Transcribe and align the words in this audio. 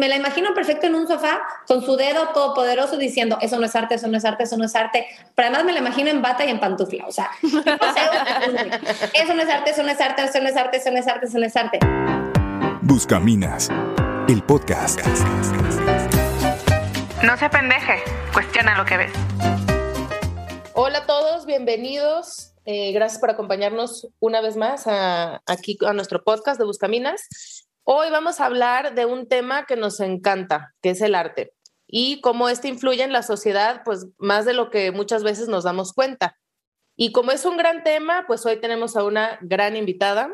me 0.00 0.08
la 0.08 0.16
imagino 0.16 0.54
perfecto 0.54 0.86
en 0.86 0.94
un 0.94 1.06
sofá 1.06 1.42
con 1.66 1.84
su 1.84 1.94
dedo 1.94 2.28
todopoderoso 2.28 2.96
diciendo, 2.96 3.36
eso 3.42 3.58
no 3.58 3.66
es 3.66 3.76
arte, 3.76 3.96
eso 3.96 4.08
no 4.08 4.16
es 4.16 4.24
arte, 4.24 4.44
eso 4.44 4.56
no 4.56 4.64
es 4.64 4.74
arte. 4.74 5.06
Pero 5.34 5.48
además 5.48 5.66
me 5.66 5.72
la 5.74 5.80
imagino 5.80 6.08
en 6.08 6.22
bata 6.22 6.42
y 6.46 6.48
en 6.48 6.58
pantufla. 6.58 7.06
O 7.06 7.12
sea, 7.12 7.30
eso 7.42 9.34
no 9.34 9.42
es 9.42 9.48
arte, 9.50 9.70
eso 9.70 9.82
no 9.82 9.90
es 9.90 10.00
arte, 10.00 10.24
eso 10.24 10.40
no 10.40 10.48
es 10.48 10.56
arte, 10.56 10.76
eso 10.78 10.90
no 10.90 10.98
es 10.98 11.06
arte, 11.06 11.26
eso 11.26 11.38
no 11.38 11.46
es 11.46 11.54
arte. 11.54 11.78
Buscaminas, 12.80 13.68
el 14.26 14.42
podcast. 14.42 15.00
No 17.22 17.36
se 17.36 17.50
pendeje, 17.50 18.02
cuestiona 18.32 18.78
lo 18.78 18.86
que 18.86 18.96
ves. 18.96 19.12
Hola 20.72 21.00
a 21.00 21.06
todos, 21.06 21.44
bienvenidos. 21.44 22.54
Eh, 22.64 22.92
gracias 22.92 23.20
por 23.20 23.28
acompañarnos 23.28 24.08
una 24.18 24.40
vez 24.40 24.56
más 24.56 24.86
aquí 25.46 25.76
a 25.86 25.92
nuestro 25.92 26.24
podcast 26.24 26.58
de 26.58 26.64
Buscaminas. 26.64 27.68
Hoy 27.92 28.08
vamos 28.08 28.38
a 28.38 28.46
hablar 28.46 28.94
de 28.94 29.04
un 29.04 29.26
tema 29.26 29.66
que 29.66 29.74
nos 29.74 29.98
encanta, 29.98 30.76
que 30.80 30.90
es 30.90 31.00
el 31.00 31.16
arte 31.16 31.54
y 31.88 32.20
cómo 32.20 32.48
este 32.48 32.68
influye 32.68 33.02
en 33.02 33.12
la 33.12 33.24
sociedad, 33.24 33.82
pues 33.84 34.06
más 34.16 34.44
de 34.44 34.52
lo 34.52 34.70
que 34.70 34.92
muchas 34.92 35.24
veces 35.24 35.48
nos 35.48 35.64
damos 35.64 35.92
cuenta. 35.92 36.38
Y 36.94 37.10
como 37.10 37.32
es 37.32 37.44
un 37.44 37.56
gran 37.56 37.82
tema, 37.82 38.26
pues 38.28 38.46
hoy 38.46 38.60
tenemos 38.60 38.94
a 38.96 39.02
una 39.02 39.40
gran 39.42 39.74
invitada 39.74 40.30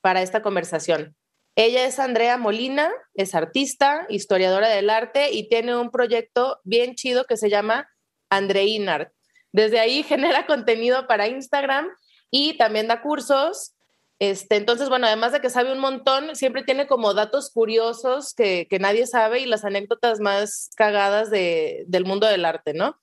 para 0.00 0.22
esta 0.22 0.40
conversación. 0.40 1.16
Ella 1.56 1.84
es 1.84 1.98
Andrea 1.98 2.36
Molina, 2.36 2.92
es 3.14 3.34
artista, 3.34 4.06
historiadora 4.08 4.68
del 4.68 4.88
arte 4.88 5.32
y 5.32 5.48
tiene 5.48 5.76
un 5.76 5.90
proyecto 5.90 6.60
bien 6.62 6.94
chido 6.94 7.24
que 7.24 7.36
se 7.36 7.50
llama 7.50 7.90
Andreinart. 8.28 9.12
Desde 9.50 9.80
ahí 9.80 10.02
genera 10.04 10.46
contenido 10.46 11.08
para 11.08 11.26
Instagram 11.26 11.88
y 12.30 12.56
también 12.56 12.86
da 12.86 13.02
cursos 13.02 13.74
este, 14.20 14.56
entonces, 14.56 14.90
bueno, 14.90 15.06
además 15.06 15.32
de 15.32 15.40
que 15.40 15.48
sabe 15.48 15.72
un 15.72 15.78
montón, 15.78 16.36
siempre 16.36 16.62
tiene 16.62 16.86
como 16.86 17.14
datos 17.14 17.50
curiosos 17.50 18.34
que, 18.34 18.68
nadie 18.78 19.06
sabe 19.06 19.40
y 19.40 19.46
las 19.46 19.64
anécdotas 19.64 20.20
más 20.20 20.70
cagadas 20.76 21.30
del 21.30 22.04
mundo 22.04 22.26
del 22.26 22.44
arte, 22.44 22.74
¿no? 22.74 23.00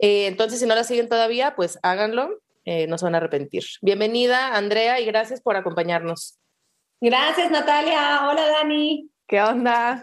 Eh, 0.00 0.26
entonces, 0.26 0.58
si 0.58 0.66
no 0.66 0.74
la 0.74 0.82
siguen 0.82 1.08
todavía, 1.08 1.54
pues 1.54 1.78
háganlo, 1.84 2.40
eh, 2.64 2.88
no 2.88 2.98
se 2.98 3.04
van 3.04 3.14
a 3.14 3.18
arrepentir. 3.18 3.62
Bienvenida, 3.80 4.56
Andrea, 4.56 4.98
y 4.98 5.04
gracias 5.04 5.40
por 5.40 5.54
acompañarnos. 5.54 6.36
Gracias, 7.00 7.48
Natalia. 7.52 8.28
Hola, 8.28 8.44
Dani. 8.48 9.08
¿Qué 9.28 9.40
onda? 9.40 10.02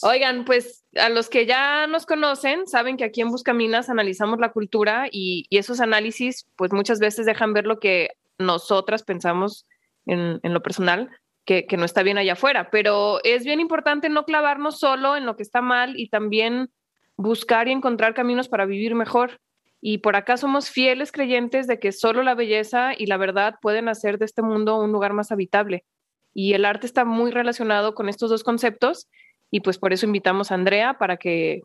Oigan, 0.00 0.46
pues 0.46 0.86
a 0.94 1.10
los 1.10 1.28
que 1.28 1.44
ya 1.44 1.86
nos 1.86 2.06
conocen, 2.06 2.66
saben 2.66 2.96
que 2.96 3.04
aquí 3.04 3.20
en 3.20 3.28
Buscaminas 3.28 3.90
analizamos 3.90 4.38
la 4.38 4.52
cultura 4.52 5.08
y, 5.12 5.44
y 5.50 5.58
esos 5.58 5.80
análisis, 5.80 6.46
pues 6.56 6.72
muchas 6.72 6.98
veces 6.98 7.26
dejan 7.26 7.52
ver 7.52 7.66
lo 7.66 7.78
que 7.78 8.12
nosotras 8.38 9.02
pensamos 9.02 9.66
en, 10.06 10.40
lo 10.42 10.62
personal 10.62 11.10
que, 11.44 11.66
no 11.76 11.84
está 11.84 12.02
bien 12.02 12.18
allá 12.18 12.34
afuera, 12.34 12.70
pero 12.70 13.20
es 13.24 13.44
bien 13.44 13.60
importante 13.60 14.08
no 14.08 14.24
clavarnos 14.24 14.78
solo 14.78 15.16
en 15.16 15.26
lo 15.26 15.36
que 15.36 15.42
está 15.42 15.62
mal 15.62 15.98
y 15.98 16.08
también 16.08 16.70
buscar 17.16 17.68
y 17.68 17.72
encontrar 17.72 18.14
caminos 18.14 18.48
para 18.48 18.66
vivir 18.66 18.94
mejor. 18.94 19.40
Y 19.80 19.98
por 19.98 20.16
acá 20.16 20.36
somos 20.36 20.70
fieles 20.70 21.12
creyentes 21.12 21.66
de 21.66 21.78
que 21.78 21.92
solo 21.92 22.22
la 22.22 22.34
belleza 22.34 22.92
y 22.96 23.06
la 23.06 23.16
verdad 23.16 23.56
pueden 23.60 23.88
hacer 23.88 24.18
de 24.18 24.24
este 24.24 24.42
mundo 24.42 24.78
un 24.78 24.90
lugar 24.90 25.12
más 25.12 25.30
habitable. 25.32 25.84
Y 26.34 26.54
el 26.54 26.64
arte 26.64 26.86
está 26.86 27.04
muy 27.04 27.30
relacionado 27.30 27.94
con 27.94 28.08
estos 28.08 28.30
dos 28.30 28.42
conceptos 28.42 29.08
y 29.50 29.60
pues 29.60 29.78
por 29.78 29.92
eso 29.92 30.06
invitamos 30.06 30.50
a 30.50 30.54
Andrea 30.54 30.98
para 30.98 31.16
que 31.16 31.62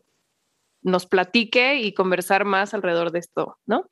nos 0.82 1.06
platique 1.06 1.76
y 1.80 1.94
conversar 1.94 2.44
más 2.44 2.74
alrededor 2.74 3.12
de 3.12 3.20
esto, 3.20 3.58
¿no? 3.66 3.88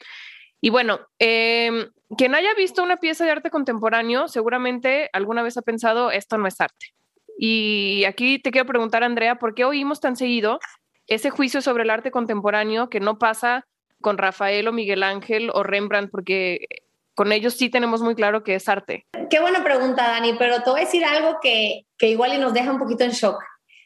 Y 0.60 0.70
bueno, 0.70 1.00
eh, 1.18 1.88
quien 2.16 2.34
haya 2.34 2.54
visto 2.54 2.82
una 2.82 2.98
pieza 2.98 3.24
de 3.24 3.30
arte 3.30 3.50
contemporáneo, 3.50 4.28
seguramente 4.28 5.08
alguna 5.12 5.42
vez 5.42 5.56
ha 5.56 5.62
pensado, 5.62 6.10
esto 6.10 6.38
no 6.38 6.46
es 6.46 6.60
arte. 6.60 6.94
Y 7.38 8.04
aquí 8.04 8.38
te 8.38 8.50
quiero 8.50 8.66
preguntar, 8.66 9.02
Andrea, 9.02 9.36
¿por 9.36 9.54
qué 9.54 9.64
oímos 9.64 10.00
tan 10.00 10.16
seguido 10.16 10.58
ese 11.06 11.30
juicio 11.30 11.62
sobre 11.62 11.84
el 11.84 11.90
arte 11.90 12.10
contemporáneo 12.10 12.90
que 12.90 13.00
no 13.00 13.18
pasa 13.18 13.66
con 14.02 14.18
Rafael 14.18 14.68
o 14.68 14.72
Miguel 14.72 15.02
Ángel 15.02 15.50
o 15.54 15.62
Rembrandt? 15.62 16.10
Porque 16.10 16.66
con 17.14 17.32
ellos 17.32 17.54
sí 17.54 17.70
tenemos 17.70 18.02
muy 18.02 18.14
claro 18.14 18.42
que 18.42 18.56
es 18.56 18.68
arte. 18.68 19.06
Qué 19.30 19.40
buena 19.40 19.64
pregunta, 19.64 20.08
Dani, 20.08 20.34
pero 20.38 20.62
te 20.62 20.70
voy 20.70 20.80
a 20.80 20.84
decir 20.84 21.04
algo 21.04 21.38
que, 21.40 21.86
que 21.96 22.08
igual 22.08 22.34
y 22.34 22.38
nos 22.38 22.52
deja 22.52 22.72
un 22.72 22.78
poquito 22.78 23.04
en 23.04 23.12
shock. 23.12 23.42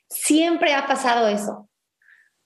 Siempre 0.08 0.74
ha 0.74 0.86
pasado 0.86 1.28
eso. 1.28 1.68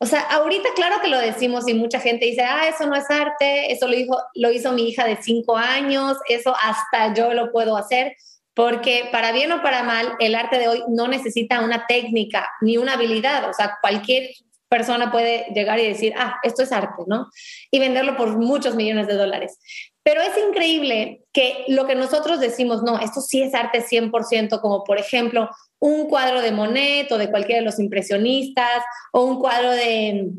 O 0.01 0.07
sea, 0.07 0.21
ahorita 0.21 0.69
claro 0.77 1.01
que 1.03 1.09
lo 1.09 1.19
decimos 1.19 1.69
y 1.69 1.75
mucha 1.75 1.99
gente 1.99 2.27
dice, 2.27 2.43
ah, 2.43 2.69
eso 2.69 2.87
no 2.87 2.95
es 2.95 3.11
arte, 3.11 3.73
eso 3.73 3.89
lo 3.89 3.95
hizo, 3.95 4.17
lo 4.35 4.53
hizo 4.53 4.73
mi 4.73 4.89
hija 4.89 5.05
de 5.05 5.19
cinco 5.21 5.57
años, 5.57 6.17
eso 6.29 6.55
hasta 6.61 7.15
yo 7.15 7.35
lo 7.35 7.51
puedo 7.51 7.77
hacer, 7.77 8.17
porque 8.55 9.09
para 9.11 9.33
bien 9.33 9.51
o 9.51 9.61
para 9.61 9.83
mal, 9.83 10.15
el 10.21 10.37
arte 10.37 10.59
de 10.59 10.69
hoy 10.69 10.85
no 10.89 11.09
necesita 11.09 11.61
una 11.63 11.87
técnica 11.87 12.49
ni 12.61 12.77
una 12.77 12.93
habilidad, 12.93 13.51
o 13.51 13.53
sea, 13.53 13.79
cualquier 13.81 14.31
persona 14.69 15.11
puede 15.11 15.47
llegar 15.55 15.79
y 15.79 15.89
decir, 15.89 16.15
ah, 16.17 16.37
esto 16.43 16.63
es 16.63 16.73
arte, 16.73 17.05
¿no? 17.07 17.29
Y 17.71 17.79
venderlo 17.79 18.17
por 18.17 18.37
muchos 18.39 18.75
millones 18.75 19.07
de 19.07 19.15
dólares. 19.15 19.59
Pero 20.03 20.23
es 20.23 20.37
increíble 20.39 21.25
que 21.33 21.65
lo 21.69 21.87
que 21.87 21.95
nosotros 21.95 22.41
decimos, 22.41 22.83
no, 22.83 22.99
esto 22.99 23.21
sí 23.21 23.43
es 23.43 23.55
arte 23.55 23.85
100%, 23.85 24.61
como 24.61 24.85
por 24.85 24.99
ejemplo 24.99 25.51
un 25.81 26.09
cuadro 26.09 26.41
de 26.41 26.53
Monet 26.53 27.11
o 27.13 27.19
de 27.19 27.31
cualquiera 27.31 27.61
de 27.61 27.65
los 27.65 27.79
impresionistas, 27.79 28.83
o 29.13 29.25
un 29.25 29.39
cuadro 29.39 29.71
de, 29.71 30.31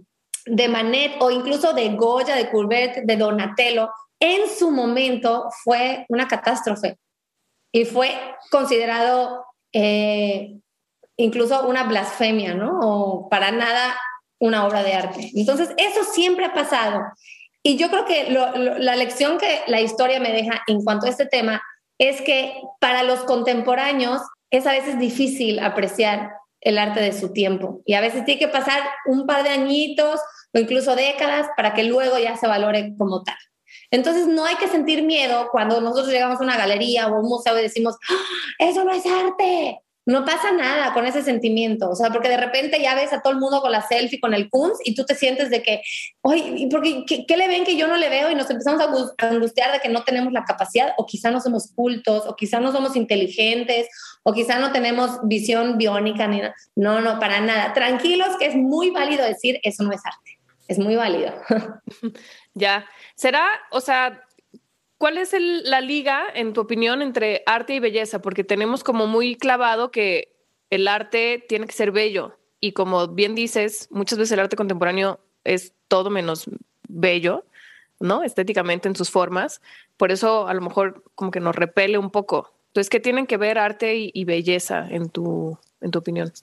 de 0.45 0.67
Manet, 0.67 1.13
o 1.19 1.31
incluso 1.31 1.73
de 1.73 1.89
Goya, 1.89 2.35
de 2.35 2.49
Courbet, 2.49 3.03
de 3.03 3.15
Donatello, 3.15 3.89
en 4.19 4.49
su 4.49 4.71
momento 4.71 5.49
fue 5.63 6.05
una 6.09 6.27
catástrofe 6.27 6.97
y 7.71 7.85
fue 7.85 8.11
considerado 8.51 9.45
eh, 9.71 10.57
incluso 11.17 11.67
una 11.67 11.83
blasfemia, 11.83 12.53
¿no? 12.53 12.79
O 12.81 13.29
para 13.29 13.51
nada 13.51 13.95
una 14.39 14.65
obra 14.65 14.83
de 14.83 14.93
arte. 14.93 15.31
Entonces, 15.35 15.69
eso 15.77 16.03
siempre 16.03 16.45
ha 16.45 16.53
pasado. 16.53 17.01
Y 17.61 17.77
yo 17.77 17.89
creo 17.89 18.05
que 18.05 18.29
la 18.29 18.95
lección 18.95 19.37
que 19.37 19.61
la 19.67 19.81
historia 19.81 20.19
me 20.19 20.31
deja 20.31 20.63
en 20.67 20.83
cuanto 20.83 21.05
a 21.05 21.09
este 21.09 21.25
tema 21.25 21.61
es 21.97 22.21
que 22.21 22.61
para 22.79 23.03
los 23.03 23.19
contemporáneos 23.21 24.21
es 24.49 24.65
a 24.65 24.71
veces 24.71 24.97
difícil 24.97 25.59
apreciar 25.59 26.31
el 26.61 26.77
arte 26.77 26.99
de 27.01 27.13
su 27.13 27.31
tiempo 27.31 27.81
y 27.85 27.93
a 27.93 28.01
veces 28.01 28.25
tiene 28.25 28.39
que 28.39 28.47
pasar 28.47 28.81
un 29.05 29.25
par 29.25 29.43
de 29.43 29.49
añitos 29.49 30.19
o 30.53 30.59
incluso 30.59 30.95
décadas 30.95 31.47
para 31.55 31.73
que 31.73 31.83
luego 31.83 32.17
ya 32.17 32.35
se 32.35 32.47
valore 32.47 32.93
como 32.97 33.23
tal. 33.23 33.37
Entonces 33.91 34.27
no 34.27 34.45
hay 34.45 34.55
que 34.55 34.67
sentir 34.67 35.03
miedo 35.03 35.49
cuando 35.51 35.79
nosotros 35.81 36.09
llegamos 36.09 36.39
a 36.39 36.43
una 36.43 36.57
galería 36.57 37.07
o 37.07 37.19
un 37.19 37.27
museo 37.27 37.57
y 37.57 37.61
decimos, 37.61 37.95
¡Ah, 38.09 38.15
eso 38.59 38.83
no 38.83 38.91
es 38.91 39.05
arte, 39.05 39.79
no 40.05 40.25
pasa 40.25 40.51
nada 40.51 40.93
con 40.93 41.05
ese 41.05 41.21
sentimiento, 41.21 41.89
o 41.89 41.95
sea, 41.95 42.09
porque 42.09 42.29
de 42.29 42.37
repente 42.37 42.81
ya 42.81 42.95
ves 42.95 43.13
a 43.13 43.21
todo 43.21 43.33
el 43.33 43.39
mundo 43.39 43.61
con 43.61 43.71
la 43.71 43.87
selfie, 43.87 44.19
con 44.19 44.33
el 44.33 44.49
Kunz, 44.49 44.79
y 44.83 44.95
tú 44.95 45.05
te 45.05 45.15
sientes 45.15 45.49
de 45.49 45.61
que, 45.61 45.81
oye, 46.21 46.67
porque 46.71 47.05
¿qué, 47.05 47.37
le 47.37 47.47
ven 47.47 47.63
que 47.63 47.77
yo 47.77 47.87
no 47.87 47.95
le 47.95 48.09
veo? 48.09 48.31
Y 48.31 48.35
nos 48.35 48.49
empezamos 48.49 48.81
a 48.81 49.27
angustiar 49.27 49.71
de 49.71 49.79
que 49.79 49.89
no 49.89 50.03
tenemos 50.03 50.33
la 50.33 50.45
capacidad, 50.45 50.93
o 50.97 51.05
quizá 51.05 51.31
no 51.31 51.41
somos 51.41 51.71
cultos, 51.75 52.25
o 52.25 52.35
quizá 52.35 52.59
no 52.59 52.71
somos 52.71 52.95
inteligentes, 52.95 53.87
o 54.23 54.33
quizá 54.33 54.57
no 54.59 54.71
tenemos 54.71 55.19
visión 55.23 55.77
biónica, 55.77 56.27
ni 56.27 56.39
nada. 56.39 56.55
No, 56.75 57.01
no, 57.01 57.19
para 57.19 57.41
nada. 57.41 57.73
Tranquilos, 57.73 58.35
que 58.37 58.47
es 58.47 58.55
muy 58.55 58.89
válido 58.89 59.23
decir, 59.25 59.59
eso 59.63 59.83
no 59.83 59.91
es 59.91 60.01
arte. 60.05 60.39
Es 60.67 60.79
muy 60.79 60.95
válido. 60.95 61.33
ya. 62.53 62.85
¿Será, 63.15 63.45
o 63.71 63.81
sea, 63.81 64.23
¿Cuál 64.99 65.17
es 65.17 65.33
la 65.39 65.79
liga, 65.79 66.25
en 66.35 66.51
tu 66.51 66.59
opinión, 66.59 67.01
entre 67.01 67.41
arte 67.45 67.73
y 67.73 67.79
belleza? 67.79 68.21
Porque 68.21 68.43
tenemos 68.43 68.83
como 68.83 69.07
muy 69.07 69.37
clavado 69.37 69.91
que 69.91 70.35
el 70.69 70.89
arte 70.89 71.41
tiene 71.47 71.67
que 71.67 71.71
ser 71.71 71.93
bello 71.93 72.37
y 72.59 72.73
como 72.73 73.07
bien 73.07 73.33
dices, 73.33 73.87
muchas 73.91 74.19
veces 74.19 74.33
el 74.33 74.41
arte 74.41 74.57
contemporáneo 74.57 75.21
es 75.45 75.73
todo 75.87 76.09
menos 76.09 76.49
bello, 76.89 77.45
¿no? 78.01 78.23
Estéticamente 78.23 78.89
en 78.89 78.95
sus 78.97 79.09
formas. 79.09 79.61
Por 79.95 80.11
eso 80.11 80.49
a 80.49 80.53
lo 80.53 80.59
mejor 80.59 81.01
como 81.15 81.31
que 81.31 81.39
nos 81.39 81.55
repele 81.55 81.97
un 81.97 82.11
poco. 82.11 82.51
Entonces, 82.67 82.89
¿qué 82.89 82.99
tienen 82.99 83.25
que 83.25 83.37
ver 83.37 83.57
arte 83.57 83.95
y, 83.95 84.11
y 84.13 84.25
belleza 84.25 84.85
en 84.89 85.09
tu, 85.09 85.57
en 85.79 85.91
tu 85.91 85.99
opinión? 85.99 86.33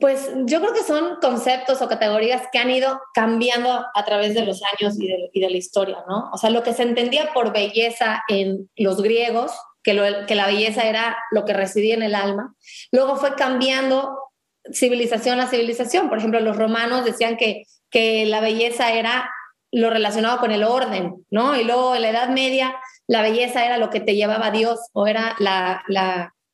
Pues 0.00 0.30
yo 0.44 0.60
creo 0.60 0.72
que 0.72 0.82
son 0.82 1.16
conceptos 1.20 1.82
o 1.82 1.88
categorías 1.88 2.42
que 2.52 2.58
han 2.58 2.70
ido 2.70 3.00
cambiando 3.14 3.84
a 3.94 4.04
través 4.04 4.34
de 4.34 4.44
los 4.44 4.62
años 4.62 4.96
y 4.98 5.08
de, 5.08 5.50
la 5.50 5.56
historia, 5.56 5.98
¿no? 6.08 6.30
O 6.32 6.38
sea, 6.38 6.50
lo 6.50 6.62
que 6.62 6.72
se 6.72 6.82
entendía 6.82 7.32
por 7.32 7.52
belleza 7.52 8.22
en 8.28 8.70
los 8.76 9.02
griegos, 9.02 9.52
que, 9.82 10.24
que 10.26 10.34
la 10.34 10.46
belleza 10.46 10.84
era 10.84 11.16
lo 11.32 11.44
que 11.44 11.52
residía 11.52 11.94
en 11.94 12.02
el 12.02 12.14
alma, 12.14 12.54
luego 12.92 13.16
fue 13.16 13.34
cambiando 13.34 14.16
civilización 14.72 15.40
a 15.40 15.48
civilización. 15.48 16.08
Por 16.08 16.18
ejemplo, 16.18 16.40
los 16.40 16.56
romanos 16.56 17.04
decían 17.04 17.36
que, 17.36 17.64
la 18.26 18.40
belleza 18.40 18.92
era 18.92 19.30
lo 19.70 19.90
relacionado 19.90 20.38
con 20.38 20.50
el 20.50 20.64
orden, 20.64 21.26
¿no? 21.30 21.56
Y 21.56 21.64
luego 21.64 21.94
en 21.94 22.02
la 22.02 22.10
Edad 22.10 22.28
Media 22.30 22.74
la 23.06 23.20
belleza 23.20 23.66
era 23.66 23.76
lo 23.76 23.90
que 23.90 24.00
te 24.00 24.14
llevaba 24.14 24.46
a 24.46 24.50
Dios 24.50 24.80
o 24.92 25.06
era 25.06 25.34
la 25.38 25.84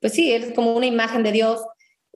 pues 0.00 0.12
sí, 0.12 0.32
es 0.32 0.52
como 0.54 0.72
una 0.72 0.86
imagen 0.86 1.22
de 1.22 1.32
Dios 1.32 1.60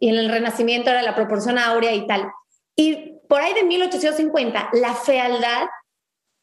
y 0.03 0.09
en 0.09 0.17
el 0.17 0.29
Renacimiento 0.29 0.91
era 0.91 1.01
la 1.01 1.15
proporción 1.15 1.59
áurea 1.59 1.95
y 1.95 2.05
tal. 2.09 2.29
Y 2.75 3.21
por 3.29 3.41
ahí 3.41 3.55
de 3.55 3.63
1850, 3.63 4.71
la 4.73 4.95
fealdad 4.95 5.69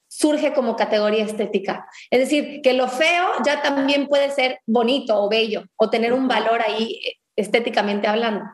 surge 0.08 0.54
como 0.54 0.78
categoría 0.78 1.26
estética. 1.26 1.86
Es 2.10 2.20
decir, 2.20 2.62
que 2.62 2.72
lo 2.72 2.88
feo 2.88 3.28
ya 3.46 3.62
también 3.62 4.08
puede 4.08 4.32
ser 4.32 4.62
bonito 4.66 5.22
o 5.22 5.28
bello 5.28 5.64
o 5.76 5.90
tener 5.90 6.14
un 6.14 6.30
valor 6.30 6.62
ahí 6.62 7.02
eh, 7.06 7.16
estéticamente 7.36 8.08
hablando. 8.08 8.46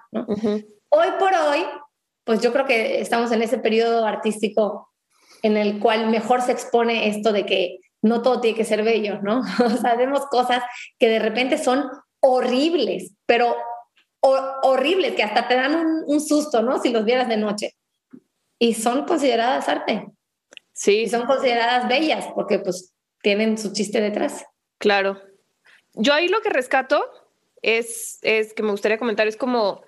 hoy 0.89 1.07
por 1.19 1.33
hoy, 1.35 1.63
pues 2.23 2.41
yo 2.41 2.51
creo 2.51 2.65
que 2.65 2.99
estamos 2.99 3.31
en 3.31 3.43
ese 3.43 3.59
periodo 3.59 4.07
artístico 4.07 4.89
en 5.43 5.55
el 5.55 5.79
cual 5.79 6.09
mejor 6.09 6.41
se 6.41 6.51
expone 6.51 7.09
esto 7.09 7.31
de 7.31 7.45
que 7.45 7.77
no 8.01 8.23
todo 8.23 8.41
tiene 8.41 8.57
que 8.57 8.65
ser 8.65 8.81
bello, 8.81 9.19
¿no? 9.21 9.41
O 9.63 9.69
sea, 9.69 9.93
vemos 9.93 10.25
cosas 10.31 10.63
que 10.97 11.09
de 11.09 11.19
repente 11.19 11.59
son 11.59 11.91
horribles, 12.21 13.13
pero 13.27 13.55
horribles, 14.29 15.15
que 15.15 15.23
hasta 15.23 15.47
te 15.47 15.55
dan 15.55 15.75
un, 15.75 16.03
un, 16.07 16.21
susto, 16.21 16.61
¿no? 16.61 16.79
Si 16.79 16.91
los 16.91 17.05
vieras 17.05 17.27
de 17.27 17.37
noche. 17.37 17.75
Y 18.59 18.73
son 18.73 19.05
consideradas 19.05 19.67
arte. 19.69 20.07
Sí. 20.73 21.01
Y 21.01 21.09
son 21.09 21.25
consideradas 21.25 21.87
bellas, 21.87 22.27
porque 22.33 22.59
pues 22.59 22.93
tienen 23.21 23.57
su 23.57 23.73
chiste 23.73 24.01
detrás. 24.01 24.45
Claro. 24.77 25.21
Yo 25.93 26.13
ahí 26.13 26.27
lo 26.27 26.41
que 26.41 26.49
rescato 26.49 27.03
es, 27.61 28.19
es 28.21 28.53
que 28.53 28.63
me 28.63 28.71
gustaría 28.71 28.97
comentar, 28.97 29.27
es 29.27 29.37
como 29.37 29.81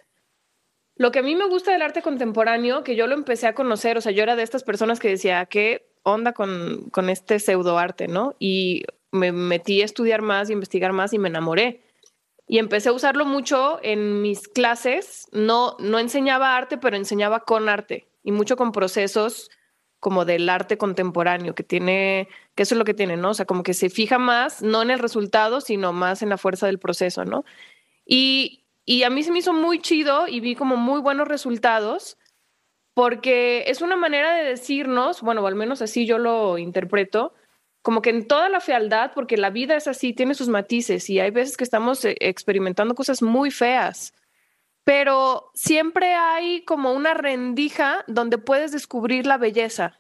lo 0.96 1.12
que 1.12 1.20
a 1.20 1.24
mí 1.24 1.36
me 1.36 1.48
gusta 1.48 1.72
del 1.72 1.84
arte 1.84 2.02
contemporáneo, 2.02 2.84
que 2.84 2.96
yo 2.96 3.06
lo 3.06 3.14
empecé 3.14 3.48
a 3.48 3.54
conocer, 3.54 3.98
o 3.98 4.02
sea, 4.02 4.12
yo 4.12 4.24
era 4.24 4.36
de 4.36 4.44
estas 4.44 4.64
personas 4.64 5.00
que 5.00 5.10
decía, 5.10 5.46
¿qué 5.46 5.88
onda 6.02 6.34
con, 6.34 6.90
con 6.92 7.10
este 7.10 7.40
pseudoarte, 7.40 8.08
no? 8.08 8.36
Y 8.40 8.84
me 9.12 9.32
metí 9.32 9.82
a 9.82 9.86
estudiar 9.86 10.22
más 10.22 10.50
y 10.50 10.54
investigar 10.54 10.94
más 10.94 11.14
y 11.14 11.20
me 11.20 11.30
enamoré. 11.30 11.82
Y 12.48 12.60
empecé 12.60 12.90
a 12.90 12.94
usarlo 12.94 13.26
mucho 13.26 13.80
en 13.84 14.22
mis 14.22 14.48
clases. 14.48 15.28
No, 15.32 15.76
no 15.80 16.00
enseñaba 16.00 16.56
arte, 16.56 16.78
pero 16.78 16.96
enseñaba 16.96 17.42
con 17.42 17.68
arte 17.68 18.08
y 18.24 18.32
mucho 18.32 18.56
con 18.56 18.72
procesos 18.72 19.50
como 20.00 20.26
del 20.26 20.48
arte 20.50 20.78
contemporáneo, 20.78 21.56
que 21.56 21.64
tiene, 21.64 22.30
que 22.56 22.64
eso 22.64 22.76
es 22.76 22.80
lo 22.80 22.86
que 22.86 22.94
tiene, 22.94 23.18
¿no? 23.18 23.32
O 23.32 23.34
sea, 23.34 23.46
como 23.46 23.64
que 23.64 23.74
se 23.74 23.90
fija 23.90 24.20
más, 24.20 24.62
no 24.62 24.82
en 24.82 24.92
el 24.92 25.00
resultado, 25.00 25.60
sino 25.60 25.92
más 25.92 26.22
en 26.22 26.30
la 26.30 26.38
fuerza 26.38 26.68
del 26.68 26.80
proceso, 26.80 27.26
¿no? 27.26 27.46
Y, 28.06 28.66
y 28.86 29.04
a 29.04 29.10
mí 29.10 29.24
se 29.24 29.32
me 29.32 29.40
hizo 29.40 29.54
muy 29.54 29.80
chido 29.80 30.28
y 30.28 30.40
vi 30.40 30.56
como 30.56 30.78
muy 30.78 31.02
buenos 31.02 31.28
resultados, 31.28 32.18
porque 32.94 33.66
es 33.68 33.82
una 33.82 33.96
manera 33.96 34.34
de 34.36 34.44
decirnos, 34.44 35.22
bueno, 35.22 35.42
o 35.42 35.48
al 35.48 35.56
menos 35.56 35.82
así 35.82 36.06
yo 36.06 36.18
lo 36.18 36.58
interpreto, 36.58 37.34
como 37.88 38.02
que 38.02 38.10
en 38.10 38.28
toda 38.28 38.50
la 38.50 38.60
fealdad, 38.60 39.14
porque 39.16 39.38
la 39.38 39.50
vida 39.50 39.78
es 39.78 39.88
así, 39.88 40.12
tiene 40.12 40.34
sus 40.34 40.50
matices 40.50 41.10
y 41.10 41.22
hay 41.22 41.32
veces 41.32 41.56
que 41.56 41.64
estamos 41.64 42.04
eh, 42.04 42.18
experimentando 42.20 42.96
cosas 42.96 43.22
muy 43.22 43.50
feas 43.50 44.14
pero 44.88 45.52
siempre 45.54 46.14
hay 46.14 46.64
como 46.64 46.94
una 46.94 47.14
rendija 47.14 48.06
donde 48.08 48.38
puedes 48.38 48.72
descubrir 48.72 49.26
la 49.26 49.38
belleza, 49.38 50.00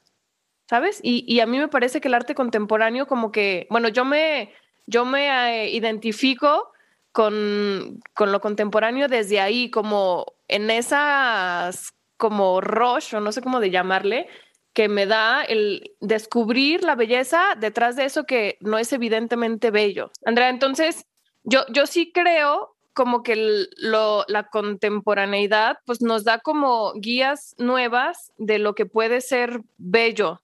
¿sabes? 0.69 1.01
Y, 1.03 1.41
a 1.41 1.45
mí 1.45 1.59
me 1.59 1.67
parece 1.67 1.99
que 1.99 2.07
el 2.07 2.13
arte 2.13 2.35
contemporáneo 2.35 3.05
como 3.05 3.33
que, 3.33 3.67
bueno, 3.69 3.89
yo 3.89 4.05
me, 4.05 4.53
yo 4.85 5.03
me 5.03 5.27
eh, 5.27 5.71
identifico 5.71 6.71
con, 7.11 7.99
con, 8.13 8.31
lo 8.31 8.39
contemporáneo 8.39 9.09
desde 9.09 9.41
ahí, 9.41 9.69
como 9.69 10.35
en 10.47 10.71
esas, 10.71 11.93
como 12.15 12.61
rush, 12.61 13.13
o 13.13 13.19
no 13.19 13.33
sé 13.33 13.41
cómo 13.41 13.59
de 13.59 13.71
llamarle, 13.71 14.29
que 14.77 14.89
me 14.89 15.07
da 15.07 15.41
el 15.41 15.95
descubrir 16.01 16.83
la 16.83 16.93
belleza 16.93 17.55
detrás 17.59 17.95
de 17.95 18.05
eso 18.05 18.25
que 18.25 18.59
no 18.59 18.77
es 18.77 18.93
evidentemente 18.93 19.71
bello. 19.71 20.11
Andrea, 20.23 20.49
entonces, 20.49 21.07
yo, 21.43 21.65
yo 21.69 21.87
sí 21.87 22.11
creo 22.13 22.75
como 22.93 23.23
que 23.23 23.65
la 23.77 24.49
contemporaneidad 24.51 25.79
pues 25.83 26.03
nos 26.03 26.25
da 26.25 26.41
como 26.41 26.93
guías 26.93 27.55
nuevas 27.57 28.31
de 28.37 28.59
lo 28.59 28.75
que 28.75 28.85
puede 28.85 29.21
ser 29.21 29.61
bello. 29.77 30.43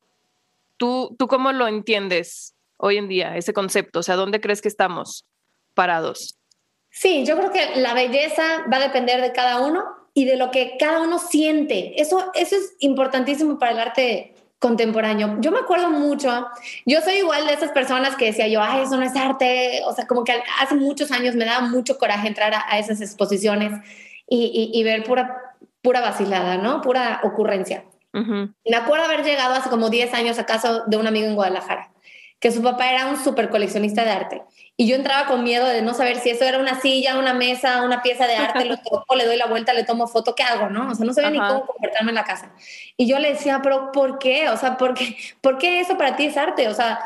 ¿Tú, 0.78 1.16
¿Tú 1.20 1.28
cómo 1.28 1.52
lo 1.52 1.68
entiendes 1.68 2.56
hoy 2.78 2.98
en 2.98 3.08
día, 3.08 3.38
ese 3.38 3.54
concepto? 3.54 4.00
O 4.00 4.04
sea, 4.04 4.16
¿dónde 4.16 4.42
crees 4.42 4.64
que 4.64 4.68
estamos 4.68 5.28
parados? 5.76 6.40
Sí, 6.90 7.24
yo 7.24 7.38
creo 7.38 7.52
que 7.52 7.80
la 7.80 7.94
belleza 7.94 8.66
va 8.74 8.78
a 8.78 8.88
depender 8.88 9.22
de 9.22 9.32
cada 9.32 9.62
uno 9.62 10.03
y 10.14 10.26
de 10.26 10.38
lo 10.38 10.52
que 10.52 10.78
cada 10.78 11.02
uno 11.02 11.20
siente. 11.20 12.02
Eso, 12.02 12.32
eso 12.36 12.56
es 12.56 12.76
importantísimo 12.80 13.58
para 13.58 13.72
el 13.72 13.80
arte 13.80 14.34
contemporáneo. 14.64 15.38
Yo 15.42 15.52
me 15.52 15.60
acuerdo 15.60 15.90
mucho, 15.90 16.48
yo 16.86 17.02
soy 17.02 17.16
igual 17.16 17.46
de 17.46 17.54
esas 17.54 17.72
personas 17.72 18.16
que 18.16 18.28
decía 18.28 18.48
yo, 18.48 18.62
ay, 18.64 18.84
eso 18.84 18.96
no 18.96 19.04
es 19.04 19.14
arte, 19.14 19.82
o 19.86 19.94
sea, 19.94 20.08
como 20.08 20.24
que 20.24 20.42
hace 20.62 20.76
muchos 20.76 21.12
años 21.12 21.36
me 21.36 21.44
daba 21.44 21.68
mucho 21.68 21.98
coraje 21.98 22.30
entrar 22.30 22.54
a, 22.56 22.80
esas 22.80 23.02
exposiciones 23.02 23.74
y, 24.26 24.82
ver 24.84 25.04
pura, 25.04 25.56
pura 25.82 26.00
vacilada, 26.00 26.58
¿no? 26.58 26.82
Pura 26.82 27.20
ocurrencia. 27.24 27.84
Me 28.14 28.78
acuerdo 28.78 29.04
haber 29.06 29.26
llegado 29.26 29.54
hace 29.54 29.70
como 29.70 29.90
10 29.90 30.14
años 30.14 30.40
a 30.40 30.46
casa 30.46 30.84
de 30.88 30.96
un 30.98 31.08
amigo 31.08 31.28
en 31.28 31.36
Guadalajara, 31.36 31.92
que 32.44 32.52
su 32.52 32.62
papá 32.62 32.92
era 32.92 33.06
un 33.06 33.16
súper 33.16 33.50
coleccionista 33.50 34.04
de 34.04 34.12
arte. 34.12 34.42
Y 34.76 34.86
yo 34.86 34.98
entraba 34.98 35.28
con 35.28 35.46
miedo 35.46 35.66
de 35.66 35.82
no 35.82 35.94
saber 35.94 36.20
si 36.20 36.30
eso 36.30 36.44
era 36.44 36.60
una 36.60 36.82
silla, 36.82 37.18
una 37.18 37.34
mesa, 37.34 37.84
una 37.84 38.02
pieza 38.02 38.28
de 38.28 38.36
arte, 38.36 38.66
lo 38.66 38.76
toco, 38.84 39.16
le 39.16 39.26
doy 39.26 39.38
la 39.38 39.46
vuelta, 39.46 39.72
le 39.72 39.86
tomo 39.86 40.08
foto, 40.08 40.36
¿qué 40.36 40.44
hago? 40.44 40.68
¿no? 40.68 40.92
O 40.92 40.94
sea, 40.94 41.06
no 41.06 41.14
sabía 41.14 41.30
ni 41.30 41.38
cómo 41.38 41.66
comportarme 41.66 42.12
en 42.12 42.16
la 42.16 42.26
casa. 42.26 42.52
Y 42.98 43.08
yo 43.08 43.18
le 43.18 43.30
decía, 43.30 43.62
pero 43.64 43.94
¿por 43.94 44.20
qué? 44.20 44.50
O 44.50 44.58
sea, 44.58 44.76
¿por 44.76 44.94
qué, 44.94 45.16
¿por 45.40 45.58
qué 45.58 45.80
eso 45.80 45.98
para 45.98 46.18
ti 46.18 46.26
es 46.26 46.36
arte? 46.36 46.68
O 46.68 46.74
sea, 46.74 47.00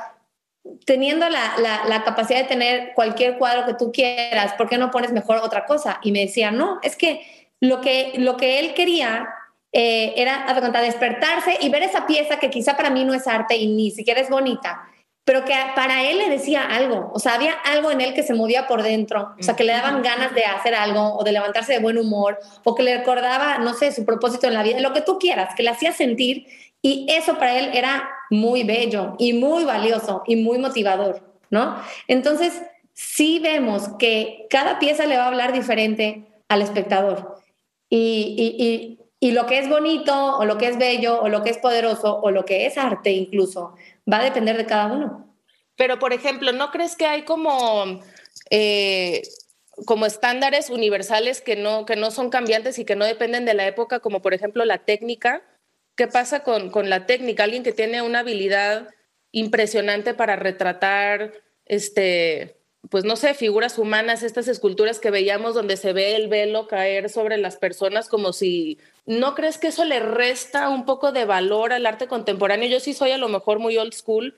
teniendo 0.88 1.30
la, 1.30 1.54
la, 1.88 2.04
capacidad 2.04 2.39
de 2.39 2.48
tener 2.48 2.94
cualquier 2.95 3.38
cuadro 3.38 3.68
que 3.68 3.75
tú 3.75 3.92
quieras, 3.92 4.54
¿por 4.54 4.68
qué 4.68 4.80
no 4.80 4.89
pones 4.89 5.12
mejor 5.12 5.38
otra 5.44 5.68
cosa? 5.68 6.00
Y 6.01 6.12
me 6.13 6.22
decía, 6.22 6.50
no, 6.50 6.80
es 6.81 6.95
que 6.95 7.54
lo 7.60 7.80
que, 7.81 8.13
lo 8.16 8.38
que 8.38 8.57
él 8.57 8.74
quería 8.74 9.30
eh, 9.72 10.16
era, 10.18 10.50
a 10.50 10.81
despertarse 10.81 11.60
y 11.62 11.69
ver 11.69 11.84
esa 11.84 12.07
pieza 12.07 12.39
que 12.39 12.50
quizá 12.50 12.75
para 12.75 12.89
mí 12.89 13.06
no 13.06 13.13
es 13.13 13.28
arte 13.28 13.56
y 13.56 13.68
ni 13.68 13.92
siquiera 13.92 14.19
es 14.19 14.31
bonita, 14.31 14.81
pero 15.27 15.44
que 15.44 15.53
para 15.75 16.09
él 16.09 16.19
le 16.19 16.29
decía 16.29 16.63
algo, 16.63 17.12
o 17.13 17.19
sea, 17.19 17.33
había 17.33 17.51
algo 17.51 17.91
en 17.91 18.00
él 18.00 18.13
que 18.13 18.24
se 18.24 18.33
movía 18.33 18.65
por 18.65 18.81
dentro, 18.81 19.33
o 19.38 19.44
sea, 19.44 19.57
que 19.57 19.65
le 19.65 19.74
daban 19.74 20.01
ganas 20.01 20.33
de 20.33 20.45
hacer 20.45 20.74
algo 20.74 21.18
o 21.18 21.24
de 21.25 21.33
levantarse 21.33 21.74
de 21.74 21.79
buen 21.79 21.97
humor 21.97 22.39
o 22.63 22.75
que 22.75 22.83
le 22.83 22.97
recordaba, 23.00 23.57
no 23.57 23.74
sé, 23.74 23.91
su 23.91 24.06
propósito 24.06 24.47
en 24.47 24.53
la 24.53 24.63
vida, 24.63 24.79
lo 24.79 24.94
que 24.94 25.01
tú 25.01 25.19
quieras, 25.19 25.53
que 25.53 25.63
le 25.63 25.69
hacía 25.69 25.91
sentir 25.91 26.47
y 26.81 27.07
eso 27.09 27.38
para 27.38 27.59
él 27.59 27.71
era 27.74 28.09
muy 28.29 28.63
bello 28.63 29.15
y 29.19 29.33
muy 29.33 29.65
valioso 29.65 30.24
y 30.27 30.38
muy 30.38 30.59
motivador, 30.59 31.21
¿no? 31.50 31.75
Entonces, 32.07 32.62
sí 32.94 33.39
vemos 33.39 33.89
que 34.00 34.47
cada 34.50 34.79
pieza 34.79 35.07
le 35.07 35.18
va 35.18 35.25
a 35.25 35.27
hablar 35.27 35.51
diferente 35.51 36.24
al 36.47 36.62
espectador 36.62 37.35
y, 37.89 38.33
y, 38.57 39.06
y 39.19 39.31
lo 39.31 39.45
que 39.45 39.59
es 39.59 39.68
bonito 39.68 40.38
o 40.38 40.45
lo 40.45 40.57
que 40.57 40.69
es 40.69 40.77
bello 40.77 41.19
o 41.21 41.27
lo 41.27 41.44
que 41.44 41.50
es 41.50 41.57
poderoso 41.57 42.18
o 42.18 42.31
lo 42.31 42.45
que 42.45 42.65
es 42.65 42.77
arte 42.77 43.12
incluso 43.12 43.74
va 44.12 44.19
a 44.19 44.24
depender 44.24 44.57
de 44.57 44.65
cada 44.65 44.88
uno. 44.88 45.36
Pero, 45.75 46.00
por 46.00 46.13
ejemplo, 46.13 46.51
¿no 46.51 46.71
crees 46.71 46.95
que 46.95 47.06
hay 47.06 47.24
como, 47.24 48.01
eh, 48.50 49.21
como 49.86 50.06
estándares 50.06 50.69
universales 50.69 51.42
que 51.42 51.56
no, 51.56 51.86
que 51.86 51.95
no 51.95 52.12
son 52.12 52.30
cambiantes 52.30 52.80
y 52.80 52.86
que 52.86 52.95
no 52.95 53.06
dependen 53.06 53.45
de 53.45 53.54
la 53.54 53.68
época, 53.68 54.00
como 54.00 54.21
por 54.21 54.33
ejemplo 54.33 54.65
la 54.65 54.80
técnica? 54.80 55.44
¿Qué 55.96 56.08
pasa 56.08 56.43
con, 56.43 56.70
con 56.70 56.89
la 56.89 57.05
técnica? 57.05 57.43
Alguien 57.43 57.63
que 57.63 57.74
tiene 57.74 58.01
una 58.01 58.20
habilidad 58.20 58.89
impresionante 59.32 60.13
para 60.13 60.36
retratar, 60.36 61.34
este, 61.65 62.57
pues 62.89 63.03
no 63.03 63.15
sé, 63.15 63.34
figuras 63.34 63.77
humanas, 63.77 64.24
estas 64.24 64.48
esculturas 64.48 65.00
que 65.00 65.12
veíamos 65.12 65.55
donde 65.55 65.77
se 65.77 65.93
ve 65.93 66.15
el 66.15 66.27
velo 66.27 66.67
caer 66.67 67.10
sobre 67.10 67.38
las 67.38 67.57
personas 67.57 68.07
como 68.07 68.34
si 68.34 68.77
¿No 69.07 69.36
crees 69.36 69.57
que 69.57 69.67
eso 69.67 69.86
le 69.86 70.01
resta 70.01 70.67
un 70.67 70.84
poco 70.84 71.13
de 71.13 71.24
valor 71.24 71.72
al 71.72 71.86
arte 71.86 72.10
contemporáneo? 72.10 72.67
Yo 72.67 72.81
sí 72.81 72.93
soy 72.93 73.12
a 73.12 73.17
lo 73.17 73.29
mejor 73.29 73.57
muy 73.57 73.77
old 73.77 73.93
school, 73.93 74.36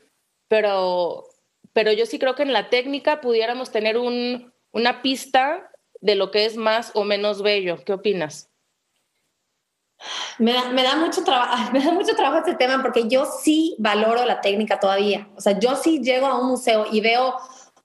pero, 0.48 1.26
pero 1.74 1.92
yo 1.92 2.06
sí 2.06 2.20
creo 2.20 2.36
que 2.36 2.44
en 2.44 2.54
la 2.54 2.70
técnica 2.70 3.20
pudiéramos 3.20 3.72
tener 3.72 3.98
un, 3.98 4.54
una 4.72 5.02
pista 5.02 5.72
de 6.02 6.14
lo 6.14 6.30
que 6.30 6.46
es 6.46 6.56
más 6.56 6.92
o 6.94 7.04
menos 7.04 7.42
bello. 7.42 7.84
¿Qué 7.84 7.94
opinas? 7.94 8.52
Me 10.38 10.54
da, 10.54 10.96
mucho 10.98 11.24
trabajo, 11.24 11.72
me 11.74 11.84
da 11.84 11.92
mucho 11.92 12.16
trabajo 12.16 12.38
este 12.38 12.54
tema 12.54 12.84
porque 12.84 13.08
yo 13.08 13.26
sí 13.26 13.76
valoro 13.80 14.24
la 14.24 14.40
técnica 14.40 14.80
todavía. 14.80 15.30
O 15.36 15.42
sea, 15.42 15.58
yo 15.58 15.76
sí 15.76 16.00
llego 16.00 16.28
a 16.28 16.40
un 16.40 16.48
museo 16.48 16.86
y 16.92 17.02
veo 17.02 17.38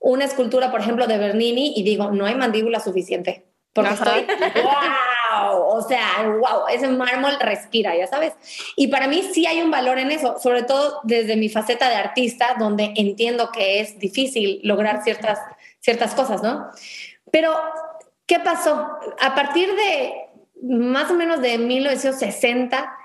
una 0.05 0.25
escultura, 0.25 0.69
por 0.69 0.81
ejemplo, 0.81 1.07
de 1.07 1.17
Bernini 1.17 1.73
y 1.75 1.81
digo, 1.81 2.11
no 2.11 2.27
hay 2.27 2.35
mandíbula 2.35 2.79
suficiente. 2.79 3.43
Porque 3.73 3.95
estoy, 3.95 4.27
wow, 4.61 5.63
o 5.67 5.81
sea, 5.81 6.27
wow, 6.27 6.67
ese 6.71 6.87
mármol 6.87 7.37
respira, 7.39 7.97
ya 7.97 8.05
sabes. 8.05 8.33
Y 8.75 8.87
para 8.87 9.07
mí 9.07 9.23
sí 9.33 9.47
hay 9.47 9.63
un 9.63 9.71
valor 9.71 9.97
en 9.97 10.11
eso, 10.11 10.37
sobre 10.39 10.61
todo 10.61 10.99
desde 11.03 11.35
mi 11.35 11.49
faceta 11.49 11.89
de 11.89 11.95
artista, 11.95 12.55
donde 12.59 12.93
entiendo 12.95 13.49
que 13.51 13.79
es 13.79 13.97
difícil 13.97 14.59
lograr 14.63 15.03
ciertas, 15.03 15.39
ciertas 15.79 16.13
cosas, 16.13 16.43
¿no? 16.43 16.69
Pero, 17.31 17.55
¿qué 18.27 18.39
pasó? 18.39 18.87
A 19.19 19.33
partir 19.33 19.75
de 19.75 20.13
más 20.61 21.09
o 21.09 21.15
menos 21.15 21.41
de 21.41 21.57
1960, 21.57 22.95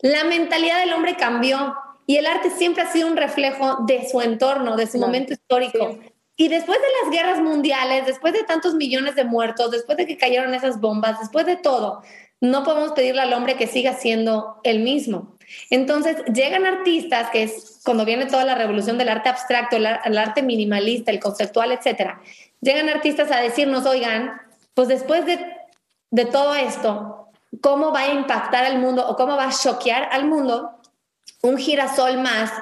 la 0.00 0.24
mentalidad 0.24 0.80
del 0.80 0.94
hombre 0.94 1.16
cambió 1.16 1.76
y 2.06 2.16
el 2.16 2.26
arte 2.26 2.48
siempre 2.48 2.82
ha 2.82 2.90
sido 2.90 3.08
un 3.08 3.16
reflejo 3.18 3.84
de 3.86 4.08
su 4.08 4.22
entorno, 4.22 4.74
de 4.74 4.86
su 4.86 4.96
momento 4.98 5.34
histórico. 5.34 5.98
Y 6.36 6.48
después 6.48 6.78
de 6.78 6.86
las 7.02 7.10
guerras 7.10 7.40
mundiales, 7.40 8.04
después 8.06 8.34
de 8.34 8.44
tantos 8.44 8.74
millones 8.74 9.14
de 9.14 9.24
muertos, 9.24 9.70
después 9.70 9.96
de 9.96 10.06
que 10.06 10.18
cayeron 10.18 10.52
esas 10.52 10.80
bombas, 10.80 11.18
después 11.18 11.46
de 11.46 11.56
todo, 11.56 12.02
no 12.40 12.62
podemos 12.62 12.92
pedirle 12.92 13.22
al 13.22 13.32
hombre 13.32 13.56
que 13.56 13.66
siga 13.66 13.94
siendo 13.94 14.60
el 14.62 14.80
mismo. 14.80 15.36
Entonces 15.70 16.16
llegan 16.32 16.66
artistas, 16.66 17.30
que 17.30 17.44
es 17.44 17.80
cuando 17.84 18.04
viene 18.04 18.26
toda 18.26 18.44
la 18.44 18.54
revolución 18.54 18.98
del 18.98 19.08
arte 19.08 19.30
abstracto, 19.30 19.76
el, 19.76 19.86
arte 19.86 20.42
minimalista, 20.42 21.10
el 21.10 21.20
conceptual, 21.20 21.72
etcétera. 21.72 22.20
Llegan 22.60 22.88
artistas 22.88 23.30
a 23.30 23.40
decirnos, 23.40 23.86
oigan, 23.86 24.40
pues 24.74 24.88
después 24.88 25.24
de, 25.24 25.38
de 26.10 26.24
todo 26.26 26.54
esto, 26.54 27.30
cómo 27.62 27.92
va 27.92 28.00
a 28.00 28.12
impactar 28.12 28.64
al 28.64 28.78
mundo 28.78 29.08
o 29.08 29.16
cómo 29.16 29.36
va 29.36 29.48
a 29.48 29.52
choquear 29.52 30.08
al 30.12 30.26
mundo 30.26 30.72
un 31.42 31.56
girasol 31.56 32.18
más 32.18 32.52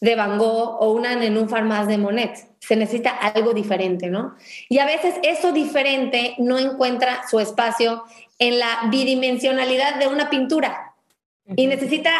de 0.00 0.14
Van 0.14 0.38
Gogh 0.38 0.76
o 0.80 0.92
una 0.92 1.14
nenúfar 1.14 1.64
más 1.64 1.86
de 1.88 1.98
Monet. 1.98 2.36
Se 2.60 2.76
necesita 2.76 3.10
algo 3.10 3.52
diferente, 3.54 4.08
¿no? 4.08 4.36
Y 4.68 4.78
a 4.78 4.86
veces 4.86 5.14
eso 5.22 5.52
diferente 5.52 6.34
no 6.38 6.58
encuentra 6.58 7.22
su 7.28 7.40
espacio 7.40 8.04
en 8.38 8.58
la 8.58 8.88
bidimensionalidad 8.90 9.96
de 9.96 10.08
una 10.08 10.28
pintura 10.28 10.94
y 11.54 11.66
necesita 11.66 12.12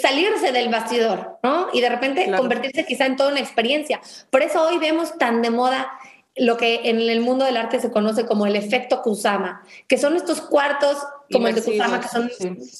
salirse 0.00 0.52
del 0.52 0.68
bastidor, 0.68 1.38
¿no? 1.42 1.68
Y 1.72 1.80
de 1.80 1.88
repente 1.88 2.30
convertirse 2.36 2.84
quizá 2.84 3.06
en 3.06 3.16
toda 3.16 3.30
una 3.30 3.40
experiencia. 3.40 4.00
Por 4.30 4.42
eso 4.42 4.62
hoy 4.62 4.78
vemos 4.78 5.16
tan 5.18 5.42
de 5.42 5.50
moda 5.50 5.90
lo 6.38 6.56
que 6.56 6.88
en 6.88 7.00
el 7.00 7.20
mundo 7.20 7.44
del 7.44 7.56
arte 7.56 7.80
se 7.80 7.90
conoce 7.90 8.26
como 8.26 8.46
el 8.46 8.56
efecto 8.56 9.02
Kusama, 9.02 9.62
que 9.86 9.98
son 9.98 10.16
estos 10.16 10.40
cuartos 10.40 10.96
como 11.30 11.48
el 11.48 11.54
de 11.54 11.62
Kusama, 11.62 12.00
que 12.00 12.08
son 12.08 12.30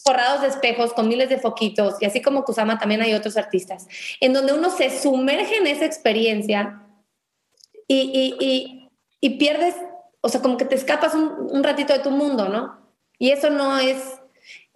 forrados 0.05 0.43
de 0.43 0.49
espejos 0.49 0.93
con 0.93 1.09
miles 1.09 1.29
de 1.29 1.39
foquitos, 1.39 1.95
y 2.01 2.07
así 2.07 2.23
como 2.23 2.45
Kusama 2.45 2.79
también 2.79 3.03
hay 3.03 3.15
otros 3.15 3.37
artistas, 3.37 3.87
en 4.21 4.33
donde 4.33 4.53
uno 4.53 4.71
se 4.71 4.91
sumerge 4.91 5.57
en 5.57 5.67
esa 5.67 5.85
experiencia 5.85 6.83
y, 7.87 8.37
y, 8.41 8.91
y, 9.21 9.39
pierdes, 9.39 9.75
o 10.21 10.29
sea, 10.29 10.43
como 10.43 10.57
que 10.57 10.65
te 10.65 10.75
escapas 10.75 11.15
un, 11.15 11.49
un 11.51 11.65
ratito 11.65 11.93
de 11.93 12.01
tu 12.01 12.11
mundo, 12.11 12.49
¿no? 12.49 12.79
Y 13.19 13.31
eso 13.31 13.51
no 13.51 13.79
es 13.79 14.18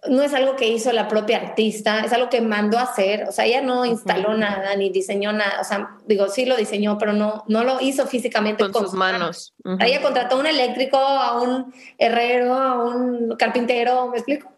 no 0.09 0.21
es 0.21 0.33
algo 0.33 0.55
que 0.55 0.67
hizo 0.67 0.91
la 0.91 1.07
propia 1.07 1.37
artista, 1.37 2.01
es 2.01 2.11
algo 2.11 2.29
que 2.29 2.41
mandó 2.41 2.77
a 2.77 2.83
hacer, 2.83 3.25
o 3.27 3.31
sea, 3.31 3.45
ella 3.45 3.61
no 3.61 3.85
instaló 3.85 4.35
nada 4.35 4.75
ni 4.75 4.89
diseñó 4.89 5.31
nada, 5.31 5.61
o 5.61 5.63
sea, 5.63 5.97
digo, 6.05 6.27
sí 6.27 6.45
lo 6.45 6.57
diseñó, 6.57 6.97
pero 6.97 7.13
no, 7.13 7.43
no 7.47 7.63
lo 7.63 7.79
hizo 7.79 8.05
físicamente 8.05 8.69
con, 8.69 8.83
sus 8.83 8.93
manos. 8.93 9.53
Ella 9.79 10.01
contrató 10.01 10.35
a 10.35 10.39
un 10.39 10.47
eléctrico, 10.47 10.97
a 10.97 11.41
un 11.41 11.73
herrero, 11.97 12.53
a 12.53 12.83
un 12.83 13.35
carpintero, 13.37 14.09
¿me 14.09 14.17
explico? 14.17 14.51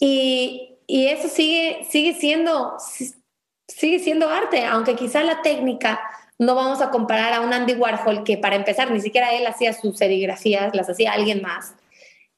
Y, 0.00 0.76
y 0.86 1.06
eso 1.06 1.28
sigue, 1.28 1.86
sigue, 1.88 2.14
siendo, 2.14 2.76
sigue 3.68 4.00
siendo 4.00 4.28
arte, 4.28 4.64
aunque 4.64 4.96
quizá 4.96 5.22
la 5.22 5.40
técnica 5.42 6.00
no 6.38 6.54
vamos 6.54 6.80
a 6.80 6.90
comparar 6.90 7.32
a 7.34 7.40
un 7.40 7.52
Andy 7.52 7.74
Warhol 7.74 8.24
que 8.24 8.38
para 8.38 8.56
empezar 8.56 8.90
ni 8.90 9.00
siquiera 9.00 9.32
él 9.34 9.46
hacía 9.46 9.72
sus 9.72 9.98
serigrafías, 9.98 10.74
las 10.74 10.88
hacía 10.88 11.12
alguien 11.12 11.42
más 11.42 11.74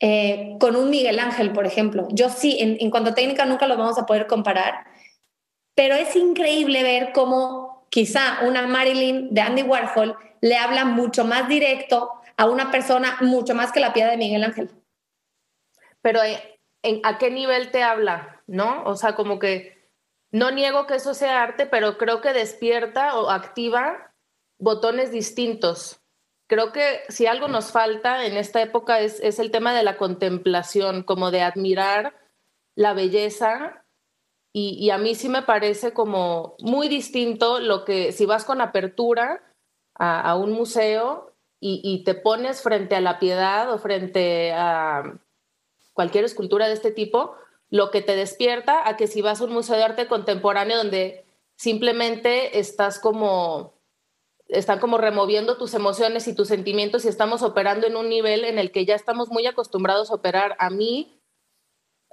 eh, 0.05 0.57
con 0.59 0.75
un 0.75 0.91
Miguel 0.91 1.21
Ángel, 1.21 1.53
por 1.53 1.65
ejemplo. 1.65 2.09
Yo 2.11 2.29
sí, 2.29 2.57
en, 2.59 2.91
cuanto 2.91 3.11
a 3.11 3.15
técnica 3.15 3.47
nunca 3.47 3.69
lo 3.69 3.77
vamos 3.77 3.97
a 4.01 4.05
poder 4.05 4.27
comparar, 4.27 4.85
pero 5.77 5.95
es 5.95 6.17
increíble 6.17 6.83
ver 6.83 7.13
cómo 7.13 7.87
quizá 7.89 8.41
una 8.43 8.67
Marilyn 8.67 9.33
de 9.33 9.41
Andy 9.41 9.63
Warhol 9.63 10.17
le 10.41 10.57
habla 10.57 10.85
mucho 10.85 11.25
más 11.25 11.47
directo 11.47 12.11
a 12.37 12.47
una 12.47 12.73
persona 12.73 13.17
mucho 13.21 13.55
más 13.55 13.71
que 13.71 13.79
la 13.79 13.93
piedra 13.93 14.11
de 14.11 14.17
Miguel 14.17 14.43
Ángel. 14.43 14.71
Pero 16.01 16.21
eh, 16.25 16.59
¿en, 16.83 17.01
¿a 17.05 17.19
qué 17.19 17.31
nivel 17.31 17.71
te 17.71 17.85
habla? 17.85 18.43
¿No? 18.49 18.83
O 18.85 18.97
sea, 18.97 19.15
como 19.15 19.39
que 19.39 19.89
no 20.33 20.51
niego 20.51 20.89
que 20.89 20.97
eso 20.97 21.15
sea 21.15 21.45
arte, 21.45 21.67
pero 21.67 21.97
creo 21.97 22.21
que 22.21 22.33
despierta 22.33 23.17
o 23.17 23.31
activa 23.31 24.13
botones 24.59 25.13
distintos 25.13 26.02
creo 26.53 26.71
que 26.71 27.01
si 27.09 27.25
algo 27.25 27.49
nos 27.49 27.73
falta 27.73 28.27
en 28.27 28.37
esta 28.37 28.61
época 28.61 29.01
es, 29.01 29.39
el 29.39 29.51
tema 29.51 29.75
de 29.75 29.83
la 29.83 29.97
contemplación, 29.97 31.03
como 31.03 31.31
de 31.31 31.41
admirar 31.41 32.15
la 32.75 32.93
belleza. 32.93 33.87
Y, 34.53 34.91
a 34.91 34.99
mí 34.99 35.15
sí 35.15 35.31
me 35.31 35.41
parece 35.41 35.95
como 35.95 36.57
muy 36.61 36.89
distinto 36.89 37.59
lo 37.59 37.87
que 37.87 38.13
si 38.13 38.27
vas 38.27 38.45
con 38.45 38.61
apertura 38.61 39.43
a, 39.95 40.37
un 40.37 40.53
museo 40.53 41.33
y, 41.59 42.05
te 42.05 42.13
pones 42.13 42.61
frente 42.61 42.97
a 42.97 43.01
la 43.01 43.19
piedad 43.19 43.73
o 43.73 43.79
frente 43.79 44.53
a 44.53 45.21
cualquier 45.95 46.25
escultura 46.25 46.67
de 46.67 46.75
este 46.75 46.91
tipo, 46.91 47.35
lo 47.71 47.91
que 47.91 48.03
te 48.03 48.15
despierta 48.15 48.87
a 48.87 48.99
que 48.99 49.07
si 49.07 49.23
vas 49.23 49.41
a 49.41 49.45
un 49.45 49.55
museo 49.55 49.79
de 49.79 49.85
arte 49.85 50.07
contemporáneo 50.07 50.77
donde 50.77 51.25
simplemente 51.57 52.59
estás 52.59 52.99
como 52.99 53.73
están 54.53 54.79
como 54.79 54.99
removiendo 54.99 55.57
tus 55.57 55.75
emociones 55.75 56.29
y 56.29 56.35
tus 56.35 56.49
sentimientos 56.49 57.05
y 57.05 57.09
estamos 57.09 57.43
operando 57.43 57.87
en 57.87 57.97
un 57.97 58.09
nivel 58.09 58.45
en 58.45 58.59
el 58.59 58.71
que 58.71 58.85
ya 58.85 58.95
estamos 58.95 59.31
muy 59.31 59.47
acostumbrados 59.47 60.11
a 60.11 60.15
operar. 60.15 60.57
A 60.59 60.71
mí, 60.71 61.21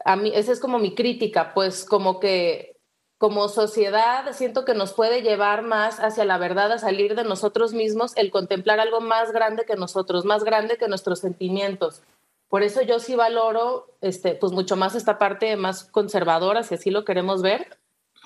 a 0.06 0.16
mí, 0.16 0.32
esa 0.34 0.52
es 0.52 0.60
como 0.60 0.80
mi 0.80 0.96
crítica, 0.96 1.54
pues 1.54 1.86
como 1.86 2.20
que 2.20 2.78
como 3.18 3.50
sociedad 3.50 4.32
siento 4.32 4.64
que 4.64 4.74
nos 4.74 4.94
puede 4.94 5.22
llevar 5.22 5.62
más 5.62 6.00
hacia 6.00 6.24
la 6.24 6.38
verdad, 6.38 6.72
a 6.72 6.80
salir 6.80 7.16
de 7.16 7.26
nosotros 7.26 7.74
mismos, 7.74 8.16
el 8.16 8.32
contemplar 8.32 8.80
algo 8.80 9.02
más 9.02 9.34
grande 9.34 9.66
que 9.66 9.76
nosotros, 9.76 10.24
más 10.24 10.46
grande 10.46 10.78
que 10.78 10.88
nuestros 10.88 11.20
sentimientos. 11.20 12.02
Por 12.48 12.64
eso 12.64 12.82
yo 12.82 13.00
sí 13.00 13.16
valoro, 13.16 13.94
este, 14.00 14.36
pues 14.36 14.54
mucho 14.54 14.78
más 14.78 14.96
esta 14.96 15.20
parte 15.20 15.58
más 15.58 15.84
conservadora, 15.84 16.64
si 16.64 16.76
así 16.76 16.92
lo 16.92 17.04
queremos 17.04 17.42
ver. 17.42 17.78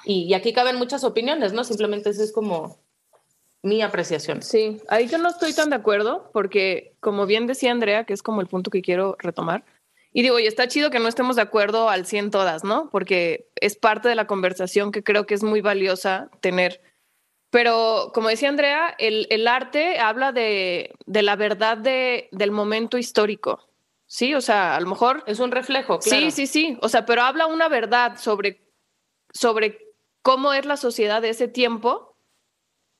Y, 0.05 0.25
y 0.25 0.35
aquí 0.35 0.53
caben 0.53 0.77
muchas 0.77 1.03
opiniones, 1.03 1.53
¿no? 1.53 1.63
Simplemente 1.63 2.11
eso 2.11 2.21
es 2.21 2.31
como 2.31 2.77
mi 3.63 3.81
apreciación. 3.81 4.43
Sí, 4.43 4.81
ahí 4.89 5.07
yo 5.07 5.17
no 5.17 5.29
estoy 5.29 5.53
tan 5.53 5.69
de 5.69 5.77
acuerdo 5.77 6.29
porque, 6.33 6.95
como 6.99 7.25
bien 7.25 7.47
decía 7.47 7.71
Andrea, 7.71 8.03
que 8.03 8.13
es 8.13 8.21
como 8.21 8.41
el 8.41 8.47
punto 8.47 8.69
que 8.69 8.81
quiero 8.81 9.15
retomar, 9.19 9.63
y 10.11 10.21
digo, 10.21 10.37
y 10.37 10.45
está 10.45 10.67
chido 10.67 10.91
que 10.91 10.99
no 10.99 11.07
estemos 11.07 11.37
de 11.37 11.41
acuerdo 11.41 11.89
al 11.89 12.05
100 12.05 12.29
todas, 12.29 12.63
¿no? 12.63 12.89
Porque 12.91 13.49
es 13.55 13.75
parte 13.75 14.09
de 14.09 14.15
la 14.15 14.27
conversación 14.27 14.91
que 14.91 15.03
creo 15.03 15.25
que 15.25 15.33
es 15.33 15.41
muy 15.41 15.61
valiosa 15.61 16.29
tener. 16.39 16.81
Pero 17.49 18.11
como 18.13 18.29
decía 18.29 18.49
Andrea, 18.49 18.95
el, 18.99 19.27
el 19.31 19.47
arte 19.47 19.97
habla 19.97 20.31
de, 20.31 20.93
de 21.05 21.21
la 21.23 21.35
verdad 21.35 21.77
de, 21.77 22.29
del 22.31 22.51
momento 22.51 22.97
histórico. 22.99 23.67
Sí, 24.05 24.35
o 24.35 24.41
sea, 24.41 24.75
a 24.75 24.79
lo 24.81 24.87
mejor... 24.87 25.23
Es 25.25 25.39
un 25.39 25.51
reflejo, 25.51 25.97
claro. 25.97 26.25
Sí, 26.25 26.31
sí, 26.31 26.45
sí. 26.45 26.77
O 26.81 26.89
sea, 26.89 27.05
pero 27.05 27.23
habla 27.23 27.47
una 27.47 27.67
verdad 27.67 28.17
sobre, 28.17 28.61
sobre 29.31 29.79
cómo 30.21 30.53
es 30.53 30.65
la 30.65 30.77
sociedad 30.77 31.21
de 31.21 31.29
ese 31.29 31.47
tiempo 31.47 32.12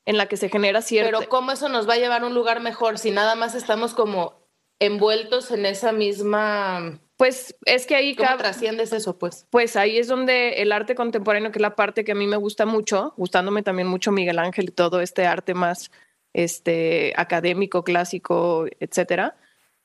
en 0.06 0.18
la 0.18 0.28
que 0.28 0.38
se 0.38 0.50
genera 0.50 0.82
cierto. 0.82 1.18
Pero 1.18 1.30
¿cómo 1.30 1.52
eso 1.52 1.70
nos 1.70 1.88
va 1.88 1.94
a 1.94 1.98
llevar 1.98 2.24
a 2.24 2.28
un 2.28 2.34
lugar 2.34 2.60
mejor 2.60 2.98
si 2.98 3.12
nada 3.12 3.36
más 3.36 3.56
estamos 3.56 3.94
como 3.94 4.44
envueltos 4.80 5.52
en 5.52 5.66
esa 5.66 5.92
misma... 5.92 7.00
Pues 7.16 7.56
es 7.66 7.86
que 7.86 7.96
ahí... 7.96 8.16
¿Cómo 8.16 8.36
trasciendes 8.38 8.92
eso, 8.92 9.18
pues? 9.18 9.48
Pues 9.50 9.76
ahí 9.76 9.98
es 9.98 10.08
donde 10.08 10.62
el 10.62 10.72
arte 10.72 10.96
contemporáneo, 10.96 11.52
que 11.52 11.60
es 11.60 11.62
la 11.62 11.76
parte 11.76 12.04
que 12.04 12.12
a 12.12 12.16
mí 12.16 12.28
me 12.28 12.38
gusta 12.38 12.66
mucho, 12.66 13.14
gustándome 13.18 13.64
también 13.64 13.88
mucho 13.88 14.12
Miguel 14.12 14.40
Ángel 14.40 14.66
y 14.66 14.72
todo 14.72 15.00
este 15.00 15.26
arte 15.26 15.54
más 15.54 15.92
este, 16.34 17.14
académico, 17.16 17.84
clásico, 17.84 18.66
etcétera. 18.80 19.38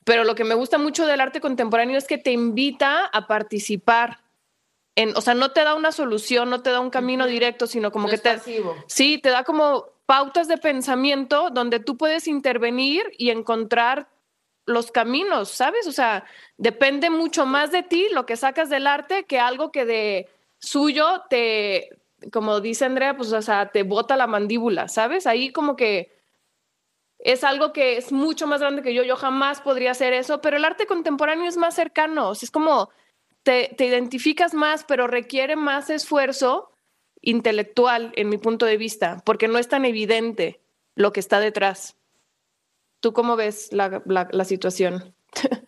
Pero 0.03 0.23
lo 0.23 0.35
que 0.35 0.43
me 0.43 0.55
gusta 0.55 0.77
mucho 0.77 1.05
del 1.05 1.21
arte 1.21 1.39
contemporáneo 1.39 1.97
es 1.97 2.07
que 2.07 2.17
te 2.17 2.31
invita 2.31 3.05
a 3.05 3.27
participar 3.27 4.21
en, 4.95 5.15
o 5.15 5.21
sea, 5.21 5.33
no 5.33 5.51
te 5.51 5.63
da 5.63 5.75
una 5.75 5.91
solución, 5.91 6.49
no 6.49 6.61
te 6.61 6.71
da 6.71 6.79
un 6.79 6.89
camino 6.89 7.25
directo, 7.25 7.67
sino 7.67 7.91
como 7.91 8.09
que 8.09 8.17
te, 8.17 8.37
sí, 8.87 9.17
te 9.19 9.29
da 9.29 9.43
como 9.43 9.85
pautas 10.09 10.47
de 10.47 10.57
pensamiento 10.57 11.51
donde 11.51 11.79
tú 11.79 11.95
puedes 11.95 12.27
intervenir 12.27 13.03
y 13.19 13.29
encontrar 13.29 14.09
los 14.65 14.91
caminos, 14.91 15.49
¿sabes? 15.49 15.85
O 15.85 15.91
sea, 15.91 16.25
depende 16.57 17.11
mucho 17.11 17.45
más 17.45 17.71
de 17.71 17.83
ti 17.83 18.07
lo 18.11 18.25
que 18.25 18.35
sacas 18.35 18.71
del 18.71 18.87
arte 18.87 19.25
que 19.25 19.39
algo 19.39 19.71
que 19.71 19.85
de 19.85 20.27
suyo 20.57 21.21
te, 21.29 21.99
como 22.33 22.59
dice 22.59 22.85
Andrea, 22.85 23.15
pues, 23.15 23.31
o 23.31 23.41
sea, 23.43 23.69
te 23.69 23.83
bota 23.83 24.17
la 24.17 24.25
mandíbula, 24.25 24.87
¿sabes? 24.87 25.27
Ahí 25.27 25.51
como 25.51 25.75
que 25.75 26.11
es 27.19 27.43
algo 27.43 27.71
que 27.71 27.97
es 27.97 28.11
mucho 28.11 28.47
más 28.47 28.61
grande 28.61 28.81
que 28.81 28.95
yo, 28.95 29.03
yo 29.03 29.15
jamás 29.15 29.61
podría 29.61 29.91
hacer 29.91 30.13
eso, 30.13 30.41
pero 30.41 30.57
el 30.57 30.65
arte 30.65 30.87
contemporáneo 30.87 31.47
es 31.47 31.57
más 31.57 31.75
cercano, 31.75 32.31
es 32.31 32.49
como 32.49 32.89
te, 33.43 33.75
te 33.77 33.85
identificas 33.85 34.55
más, 34.55 34.85
pero 34.85 35.05
requiere 35.05 35.55
más 35.55 35.91
esfuerzo 35.91 36.71
intelectual 37.21 38.11
en 38.15 38.29
mi 38.29 38.37
punto 38.37 38.65
de 38.65 38.77
vista, 38.77 39.21
porque 39.25 39.47
no 39.47 39.57
es 39.57 39.67
tan 39.67 39.85
evidente 39.85 40.61
lo 40.95 41.13
que 41.13 41.19
está 41.19 41.39
detrás. 41.39 41.95
¿Tú 42.99 43.13
cómo 43.13 43.35
ves 43.35 43.69
la, 43.71 44.01
la, 44.05 44.45
situación? 44.45 45.15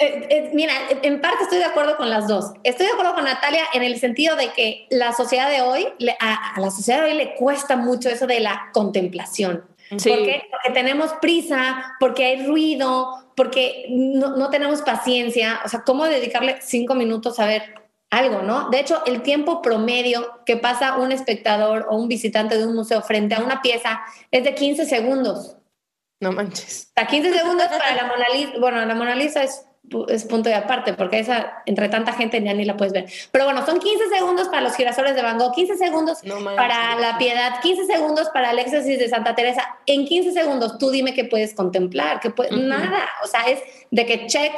Eh, 0.00 0.28
eh, 0.30 0.50
mira, 0.54 0.74
en 1.02 1.20
parte 1.20 1.42
estoy 1.42 1.58
de 1.58 1.64
acuerdo 1.64 1.96
con 1.96 2.08
las 2.08 2.28
dos. 2.28 2.52
Estoy 2.62 2.86
de 2.86 2.92
acuerdo 2.92 3.16
con 3.16 3.24
Natalia 3.24 3.64
en 3.72 3.82
el 3.82 3.98
sentido 3.98 4.36
de 4.36 4.52
que 4.52 4.86
la 4.90 5.12
sociedad 5.12 5.50
de 5.50 5.60
hoy, 5.60 5.88
a, 6.20 6.60
la 6.60 6.70
sociedad 6.70 7.02
de 7.02 7.10
hoy 7.10 7.16
le 7.16 7.34
cuesta 7.34 7.74
mucho 7.74 8.08
eso 8.08 8.28
de 8.28 8.38
la 8.38 8.70
contemplación. 8.72 9.64
Sí. 9.96 10.08
Porque 10.08 10.44
tenemos 10.72 11.12
prisa, 11.14 11.96
porque 11.98 12.26
hay 12.26 12.46
ruido, 12.46 13.08
porque 13.34 13.86
no, 13.90 14.36
no, 14.36 14.50
tenemos 14.50 14.82
paciencia. 14.82 15.62
O 15.64 15.68
sea, 15.68 15.82
¿cómo 15.82 16.04
dedicarle 16.04 16.58
cinco 16.60 16.94
minutos 16.94 17.40
a 17.40 17.46
ver 17.46 17.74
algo, 18.10 18.42
¿no? 18.42 18.70
De 18.70 18.80
hecho, 18.80 19.04
el 19.06 19.22
tiempo 19.22 19.60
promedio 19.60 20.40
que 20.46 20.56
pasa 20.56 20.96
un 20.96 21.12
espectador 21.12 21.86
o 21.90 21.96
un 21.96 22.08
visitante 22.08 22.56
de 22.56 22.66
un 22.66 22.74
museo 22.74 23.02
frente 23.02 23.34
a 23.34 23.40
una 23.40 23.60
pieza 23.60 24.00
es 24.30 24.44
de 24.44 24.54
15 24.54 24.86
segundos. 24.86 25.56
No 26.20 26.32
manches. 26.32 26.90
A 26.96 27.06
15 27.06 27.32
segundos 27.32 27.66
para 27.68 27.94
la 27.94 28.06
Mona 28.06 28.26
Lisa. 28.32 28.52
Bueno, 28.58 28.84
la 28.84 28.94
Mona 28.94 29.14
Lisa 29.14 29.44
es, 29.44 29.66
es 30.08 30.24
punto 30.24 30.48
de 30.48 30.54
aparte, 30.54 30.94
porque 30.94 31.18
esa, 31.20 31.62
entre 31.66 31.88
tanta 31.88 32.12
gente 32.12 32.42
ya 32.42 32.54
ni 32.54 32.64
la 32.64 32.76
puedes 32.76 32.92
ver. 32.92 33.06
Pero 33.30 33.44
bueno, 33.44 33.64
son 33.64 33.78
15 33.78 34.08
segundos 34.08 34.48
para 34.48 34.62
los 34.62 34.74
girasoles 34.74 35.14
de 35.14 35.22
Van 35.22 35.38
Gogh, 35.38 35.54
15 35.54 35.76
segundos 35.76 36.18
para 36.56 36.96
la 36.96 37.18
piedad, 37.18 37.60
15 37.60 37.84
segundos 37.84 38.30
para 38.30 38.50
el 38.50 38.58
éxtasis 38.58 38.98
de 38.98 39.08
Santa 39.08 39.34
Teresa. 39.34 39.78
En 39.86 40.06
15 40.06 40.32
segundos, 40.32 40.78
tú 40.78 40.90
dime 40.90 41.14
qué 41.14 41.24
puedes 41.24 41.54
contemplar, 41.54 42.20
que 42.20 42.30
puedes, 42.30 42.52
nada. 42.52 43.06
O 43.22 43.26
sea, 43.26 43.42
es 43.42 43.62
de 43.90 44.06
que 44.06 44.26
check, 44.26 44.54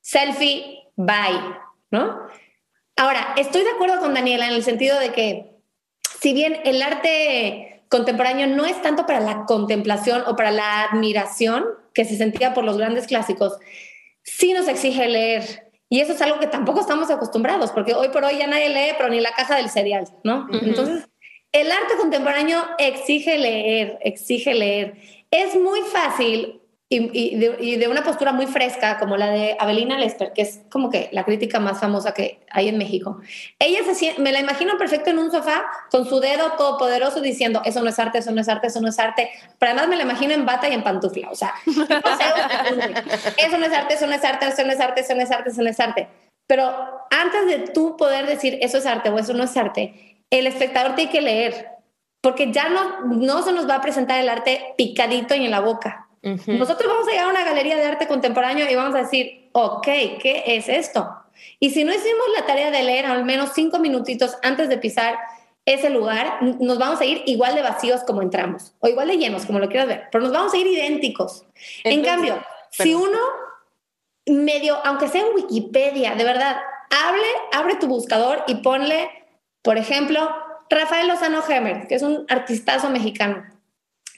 selfie, 0.00 0.88
bye 0.96 1.60
¿no? 1.90 2.28
Ahora, 3.00 3.32
estoy 3.38 3.62
de 3.62 3.70
acuerdo 3.70 3.98
con 3.98 4.12
Daniela 4.12 4.46
en 4.46 4.52
el 4.52 4.62
sentido 4.62 5.00
de 5.00 5.10
que 5.12 5.56
si 6.20 6.34
bien 6.34 6.60
el 6.66 6.82
arte 6.82 7.82
contemporáneo 7.88 8.46
no 8.46 8.66
es 8.66 8.82
tanto 8.82 9.06
para 9.06 9.20
la 9.20 9.46
contemplación 9.46 10.22
o 10.26 10.36
para 10.36 10.50
la 10.50 10.82
admiración 10.82 11.64
que 11.94 12.04
se 12.04 12.18
sentía 12.18 12.52
por 12.52 12.62
los 12.62 12.76
grandes 12.76 13.06
clásicos, 13.06 13.56
sí 14.22 14.52
nos 14.52 14.68
exige 14.68 15.08
leer. 15.08 15.72
Y 15.88 16.00
eso 16.00 16.12
es 16.12 16.20
algo 16.20 16.40
que 16.40 16.46
tampoco 16.46 16.82
estamos 16.82 17.10
acostumbrados, 17.10 17.72
porque 17.72 17.94
hoy 17.94 18.10
por 18.10 18.22
hoy 18.22 18.36
ya 18.36 18.46
nadie 18.46 18.68
lee, 18.68 18.94
pero 18.98 19.08
ni 19.08 19.18
la 19.18 19.32
caja 19.32 19.56
del 19.56 19.70
cereal, 19.70 20.06
¿no? 20.22 20.46
Entonces, 20.52 21.08
el 21.52 21.72
arte 21.72 21.94
contemporáneo 21.96 22.62
exige 22.76 23.38
leer, 23.38 23.98
exige 24.02 24.52
leer. 24.52 24.98
Es 25.30 25.54
muy 25.54 25.80
fácil 25.90 26.59
y, 26.92 27.76
de, 27.76 27.86
una 27.88 28.02
postura 28.02 28.32
muy 28.32 28.48
fresca, 28.48 28.98
como 28.98 29.16
la 29.16 29.30
de 29.30 29.56
Avelina 29.60 29.96
Lesper, 29.96 30.32
que 30.32 30.42
es 30.42 30.62
como 30.70 30.90
que 30.90 31.08
la 31.12 31.24
crítica 31.24 31.60
más 31.60 31.78
famosa 31.78 32.12
que 32.12 32.40
hay 32.50 32.68
en 32.68 32.78
México. 32.78 33.20
Ella 33.60 33.78
se, 33.94 34.18
me 34.18 34.32
la 34.32 34.40
imagino 34.40 34.76
perfecto 34.76 35.10
en 35.10 35.20
un 35.20 35.30
sofá 35.30 35.66
con 35.92 36.04
su 36.04 36.18
dedo 36.18 36.50
todopoderoso 36.58 37.20
diciendo, 37.20 37.62
eso 37.64 37.80
no 37.80 37.90
es 37.90 37.98
arte, 38.00 38.18
eso 38.18 38.32
no 38.32 38.40
es 38.40 38.48
arte, 38.48 38.66
eso 38.66 38.80
no 38.80 38.88
es 38.88 38.98
arte. 38.98 39.30
Pero 39.60 39.70
además 39.70 39.88
me 39.88 39.96
la 39.96 40.02
imagino 40.02 40.34
en 40.34 40.44
bata 40.44 40.68
y 40.68 40.72
en 40.72 40.82
pantufla, 40.82 41.30
o 41.30 41.36
sea, 41.36 41.54
eso 41.64 43.56
no 43.56 43.66
es 43.66 43.72
arte, 43.72 43.94
eso 43.94 44.06
no 44.08 44.14
es 44.14 44.24
arte, 44.24 44.48
eso 44.48 44.64
no 44.64 44.72
es 44.72 44.80
arte, 44.80 45.00
eso 45.00 45.14
no 45.14 45.22
es 45.22 45.30
arte, 45.30 45.50
eso 45.50 45.62
no 45.62 45.70
es 45.70 45.78
arte. 45.78 46.08
Pero 46.48 47.06
antes 47.10 47.46
de 47.46 47.72
tú 47.72 47.96
poder 47.96 48.26
decir 48.26 48.58
eso 48.62 48.78
es 48.78 48.86
arte 48.86 49.10
o 49.10 49.18
eso 49.20 49.32
no 49.32 49.44
es 49.44 49.56
arte, 49.56 50.24
el 50.28 50.48
espectador 50.48 50.96
tiene 50.96 51.12
que 51.12 51.20
leer, 51.20 51.68
porque 52.20 52.50
ya 52.50 52.68
no, 52.68 53.02
no 53.04 53.42
se 53.42 53.52
nos 53.52 53.70
va 53.70 53.76
a 53.76 53.80
presentar 53.80 54.18
el 54.18 54.28
arte 54.28 54.74
picadito 54.76 55.36
y 55.36 55.44
en 55.44 55.52
la 55.52 55.60
boca 55.60 56.08
nosotros 56.22 56.86
vamos 56.86 57.08
a 57.08 57.10
llegar 57.10 57.26
a 57.26 57.30
una 57.30 57.44
galería 57.44 57.76
de 57.76 57.84
arte 57.84 58.06
contemporáneo 58.06 58.70
y 58.70 58.74
vamos 58.74 58.94
a 58.94 59.02
decir, 59.02 59.48
ok, 59.52 59.84
¿qué 59.84 60.44
es 60.46 60.68
esto? 60.68 61.08
Y 61.58 61.70
si 61.70 61.84
no 61.84 61.92
hicimos 61.92 62.26
la 62.36 62.46
tarea 62.46 62.70
de 62.70 62.82
leer 62.82 63.06
al 63.06 63.24
menos 63.24 63.50
cinco 63.54 63.78
minutitos 63.78 64.36
antes 64.42 64.68
de 64.68 64.76
pisar 64.76 65.18
ese 65.64 65.90
lugar, 65.90 66.42
nos 66.42 66.78
vamos 66.78 67.00
a 67.00 67.04
ir 67.04 67.22
igual 67.26 67.54
de 67.54 67.62
vacíos 67.62 68.02
como 68.02 68.22
entramos, 68.22 68.74
o 68.80 68.88
igual 68.88 69.08
de 69.08 69.16
llenos, 69.16 69.46
como 69.46 69.58
lo 69.58 69.68
quieras 69.68 69.88
ver, 69.88 70.08
pero 70.10 70.24
nos 70.24 70.32
vamos 70.32 70.52
a 70.52 70.56
ir 70.56 70.66
idénticos. 70.66 71.46
en 71.84 72.02
cambio, 72.02 72.42
si 72.70 72.94
uno 72.94 73.18
medio, 74.26 74.76
aunque 74.84 75.08
sea 75.08 75.22
en 75.22 75.34
Wikipedia, 75.34 76.14
de 76.14 76.24
verdad, 76.24 76.56
hable, 76.90 77.26
abre 77.52 77.76
tu 77.76 77.86
buscador 77.86 78.44
y 78.46 78.56
ponle, 78.56 79.10
por 79.62 79.78
ejemplo, 79.78 80.30
Rafael 80.68 81.08
Lozano 81.08 81.42
Hemer, 81.46 81.86
que 81.86 81.96
es 81.96 82.02
un 82.02 82.26
artistazo 82.28 82.90
mexicano. 82.90 83.44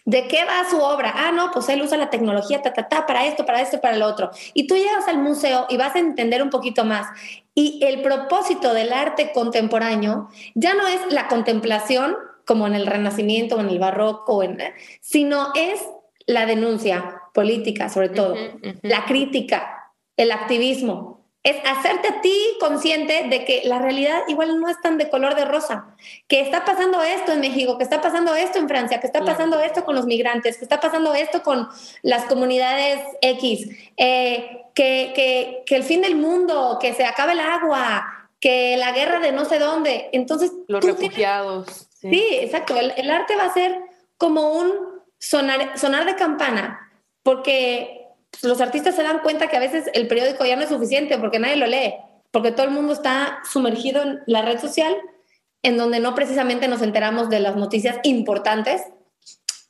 ¿De 0.04 0.26
qué 0.26 0.44
va 0.44 0.68
su 0.68 0.80
obra? 0.80 1.12
Ah, 1.14 1.32
no, 1.32 1.50
pues 1.52 1.68
él 1.68 1.82
usa 1.82 1.96
la 1.96 2.10
tecnología 2.10 2.60
ta, 2.60 2.72
ta, 2.72 2.88
ta, 2.88 3.06
para 3.06 3.26
esto, 3.26 3.46
para 3.46 3.60
esto, 3.60 3.80
para 3.80 3.96
lo 3.96 4.06
otro. 4.06 4.30
Y 4.54 4.66
tú 4.66 4.74
llegas 4.74 5.06
al 5.06 5.18
museo 5.18 5.66
y 5.68 5.76
vas 5.76 5.94
a 5.94 6.00
entender 6.00 6.42
un 6.42 6.50
poquito 6.50 6.84
más. 6.84 7.06
Y 7.54 7.84
el 7.84 8.02
propósito 8.02 8.74
del 8.74 8.92
arte 8.92 9.32
contemporáneo 9.32 10.28
ya 10.54 10.74
no 10.74 10.86
es 10.88 11.00
la 11.10 11.28
contemplación 11.28 12.16
como 12.44 12.66
en 12.66 12.74
el 12.74 12.86
Renacimiento 12.86 13.56
o 13.56 13.60
en 13.60 13.68
el 13.68 13.78
Barroco, 13.78 14.42
sino 15.00 15.52
es 15.54 15.80
la 16.26 16.46
denuncia 16.46 17.22
política, 17.32 17.88
sobre 17.88 18.08
todo, 18.08 18.36
la 18.82 19.04
crítica, 19.04 19.92
el 20.16 20.32
activismo, 20.32 21.11
es 21.44 21.56
hacerte 21.64 22.08
a 22.08 22.20
ti 22.20 22.36
consciente 22.60 23.24
de 23.28 23.44
que 23.44 23.62
la 23.64 23.80
realidad 23.80 24.22
igual 24.28 24.60
no 24.60 24.68
es 24.68 24.80
tan 24.80 24.96
de 24.96 25.10
color 25.10 25.34
de 25.34 25.44
rosa, 25.44 25.96
que 26.28 26.40
está 26.40 26.64
pasando 26.64 27.02
esto 27.02 27.32
en 27.32 27.40
México, 27.40 27.78
que 27.78 27.84
está 27.84 28.00
pasando 28.00 28.34
esto 28.36 28.58
en 28.58 28.68
Francia, 28.68 29.00
que 29.00 29.08
está 29.08 29.24
pasando 29.24 29.58
esto 29.58 29.84
con 29.84 29.96
los 29.96 30.06
migrantes, 30.06 30.56
que 30.56 30.64
está 30.64 30.80
pasando 30.80 31.14
esto 31.14 31.42
con 31.42 31.68
las 32.02 32.26
comunidades 32.26 33.00
X, 33.20 33.68
eh, 33.96 34.62
que, 34.74 35.64
el 35.68 35.82
fin 35.82 36.02
del 36.02 36.14
mundo, 36.14 36.78
que 36.80 36.94
se 36.94 37.04
acabe 37.04 37.32
el 37.32 37.40
agua, 37.40 38.30
que 38.38 38.76
la 38.76 38.92
guerra 38.92 39.18
de 39.18 39.32
no 39.32 39.44
sé 39.44 39.58
dónde. 39.58 40.10
Entonces, 40.12 40.52
los 40.68 40.84
refugiados. 40.84 41.88
sí. 42.00 42.24
exacto. 42.40 42.76
El, 42.76 43.10
arte 43.10 43.34
va 43.34 43.44
a 43.44 43.54
ser 43.54 43.76
como 44.16 44.52
un 44.52 44.72
sonar, 45.18 45.76
sonar 45.76 46.06
de 46.06 46.14
campana, 46.14 46.92
porque 47.24 48.01
los 48.42 48.60
artistas 48.60 48.94
se 48.94 49.02
dan 49.02 49.20
cuenta 49.20 49.48
que 49.48 49.56
a 49.56 49.60
veces 49.60 49.90
el 49.94 50.08
periódico 50.08 50.44
ya 50.44 50.56
no 50.56 50.62
es 50.62 50.68
suficiente 50.68 51.18
porque 51.18 51.38
nadie 51.38 51.56
lo 51.56 51.66
lee, 51.66 51.94
porque 52.30 52.52
todo 52.52 52.66
el 52.66 52.72
mundo 52.72 52.92
está 52.92 53.40
sumergido 53.50 54.02
en 54.02 54.20
la 54.26 54.42
red 54.42 54.58
social, 54.58 54.94
en 55.62 55.76
donde 55.76 56.00
no 56.00 56.14
precisamente 56.14 56.68
nos 56.68 56.82
enteramos 56.82 57.30
de 57.30 57.40
las 57.40 57.56
noticias 57.56 57.98
importantes 58.02 58.82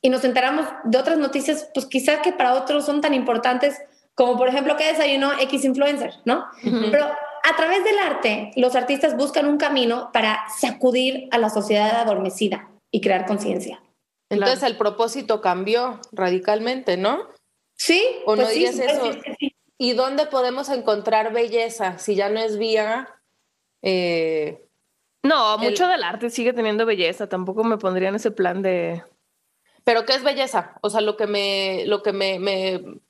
y 0.01 0.09
nos 0.09 0.23
enteramos 0.23 0.65
de 0.83 0.97
otras 0.97 1.17
noticias, 1.17 1.69
pues 1.73 1.85
quizás 1.85 2.19
que 2.21 2.33
para 2.33 2.55
otros 2.55 2.85
son 2.85 3.01
tan 3.01 3.13
importantes 3.13 3.77
como 4.15 4.37
por 4.37 4.47
ejemplo 4.47 4.75
que 4.75 4.87
desayunó 4.87 5.31
X 5.39 5.65
influencer, 5.65 6.13
¿no? 6.25 6.45
Pero 6.91 7.05
a 7.05 7.55
través 7.55 7.83
del 7.83 7.97
arte, 7.99 8.51
los 8.55 8.75
artistas 8.75 9.17
buscan 9.17 9.47
un 9.47 9.57
camino 9.57 10.11
para 10.13 10.39
sacudir 10.59 11.27
a 11.31 11.37
la 11.37 11.49
sociedad 11.49 11.99
adormecida 11.99 12.69
y 12.91 13.01
crear 13.01 13.25
conciencia. 13.25 13.81
Entonces 14.29 14.63
el 14.63 14.77
propósito 14.77 15.41
cambió 15.41 15.99
radicalmente, 16.11 16.97
¿no? 16.97 17.27
Sí, 17.83 18.01
o 18.25 18.37
no 18.37 18.43
pues 18.43 18.55
digas 18.55 18.79
eso. 18.79 19.11
¿Y 19.77 19.91
dónde 19.91 20.25
podemos 20.27 20.69
encontrar 20.69 21.33
belleza 21.33 21.99
si 21.99 22.15
ya 22.15 22.29
no 22.29 22.39
es 22.39 22.57
vía? 22.57 23.19
Eh, 23.81 24.65
no, 25.21 25.57
mucho 25.57 25.89
del 25.89 26.01
arte 26.01 26.29
sigue 26.29 26.53
teniendo 26.53 26.85
belleza. 26.85 27.27
Tampoco 27.27 27.65
me 27.65 27.77
pondría 27.77 28.07
en 28.07 28.15
ese 28.15 28.31
plan 28.31 28.61
de. 28.61 29.03
Pero 29.83 30.05
¿qué 30.05 30.13
es 30.13 30.23
belleza? 30.23 30.77
O 30.79 30.89
sea, 30.89 31.01
lo 31.01 31.17
que 31.17 31.27
me, 31.27 31.83
lo 31.85 32.03
que 32.03 32.13
me, 32.13 32.39
me, 32.39 33.01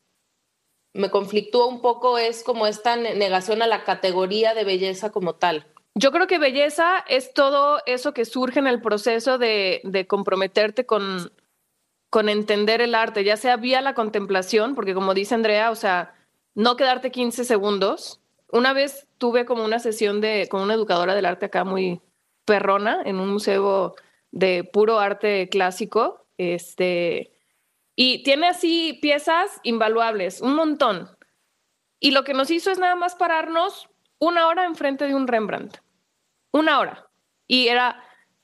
me 0.94 1.12
conflictúa 1.12 1.68
un 1.68 1.80
poco 1.80 2.18
es 2.18 2.44
como 2.44 2.66
esta 2.66 2.96
negación 2.96 3.62
a 3.62 3.68
la 3.68 3.84
categoría 3.84 4.56
de 4.56 4.64
belleza 4.64 5.12
como 5.12 5.36
tal. 5.36 5.68
Yo 5.94 6.12
creo 6.12 6.26
que 6.26 6.40
belleza 6.40 7.06
es 7.08 7.36
todo 7.36 7.80
eso 7.86 8.16
que 8.16 8.26
surge 8.26 8.58
en 8.58 8.66
el 8.66 8.82
proceso 8.82 9.38
de, 9.38 9.82
de 9.84 10.08
comprometerte 10.08 10.88
con, 10.88 11.32
con 12.14 12.30
entender 12.30 12.80
el 12.80 12.94
arte, 12.94 13.24
ya 13.24 13.38
sea 13.38 13.58
vía 13.58 13.82
la 13.82 13.96
contemplación, 13.96 14.76
porque 14.76 14.94
como 14.94 15.16
dice 15.16 15.34
Andrea, 15.34 15.72
o 15.72 15.76
sea, 15.76 16.14
no 16.54 16.76
quedarte 16.76 17.10
15 17.10 17.44
segundos. 17.44 18.22
Una 18.52 18.72
vez 18.72 19.08
tuve 19.18 19.46
como 19.46 19.66
una 19.66 19.80
sesión 19.80 20.22
de, 20.22 20.48
con 20.48 20.62
una 20.62 20.76
educadora 20.76 21.16
del 21.16 21.26
arte 21.26 21.48
acá 21.48 21.64
muy 21.64 22.02
perrona 22.46 23.02
en 23.04 23.20
un 23.20 23.30
museo 23.30 23.96
de 24.30 24.64
puro 24.64 25.00
arte 25.00 25.50
clásico, 25.50 26.28
este, 26.38 27.34
y 27.96 28.22
tiene 28.22 28.46
así 28.50 29.00
piezas 29.02 29.60
invaluables, 29.64 30.40
un 30.40 30.54
montón. 30.54 31.10
Y 32.00 32.12
lo 32.12 32.24
que 32.24 32.36
nos 32.36 32.52
hizo 32.52 32.70
es 32.70 32.78
nada 32.78 32.94
más 32.94 33.16
pararnos 33.16 33.90
una 34.20 34.46
hora 34.46 34.66
enfrente 34.66 35.08
de 35.08 35.16
un 35.16 35.28
Rembrandt. 35.28 35.80
Una 36.52 36.78
hora. 36.78 37.10
Y 37.48 37.70
era, 37.70 38.04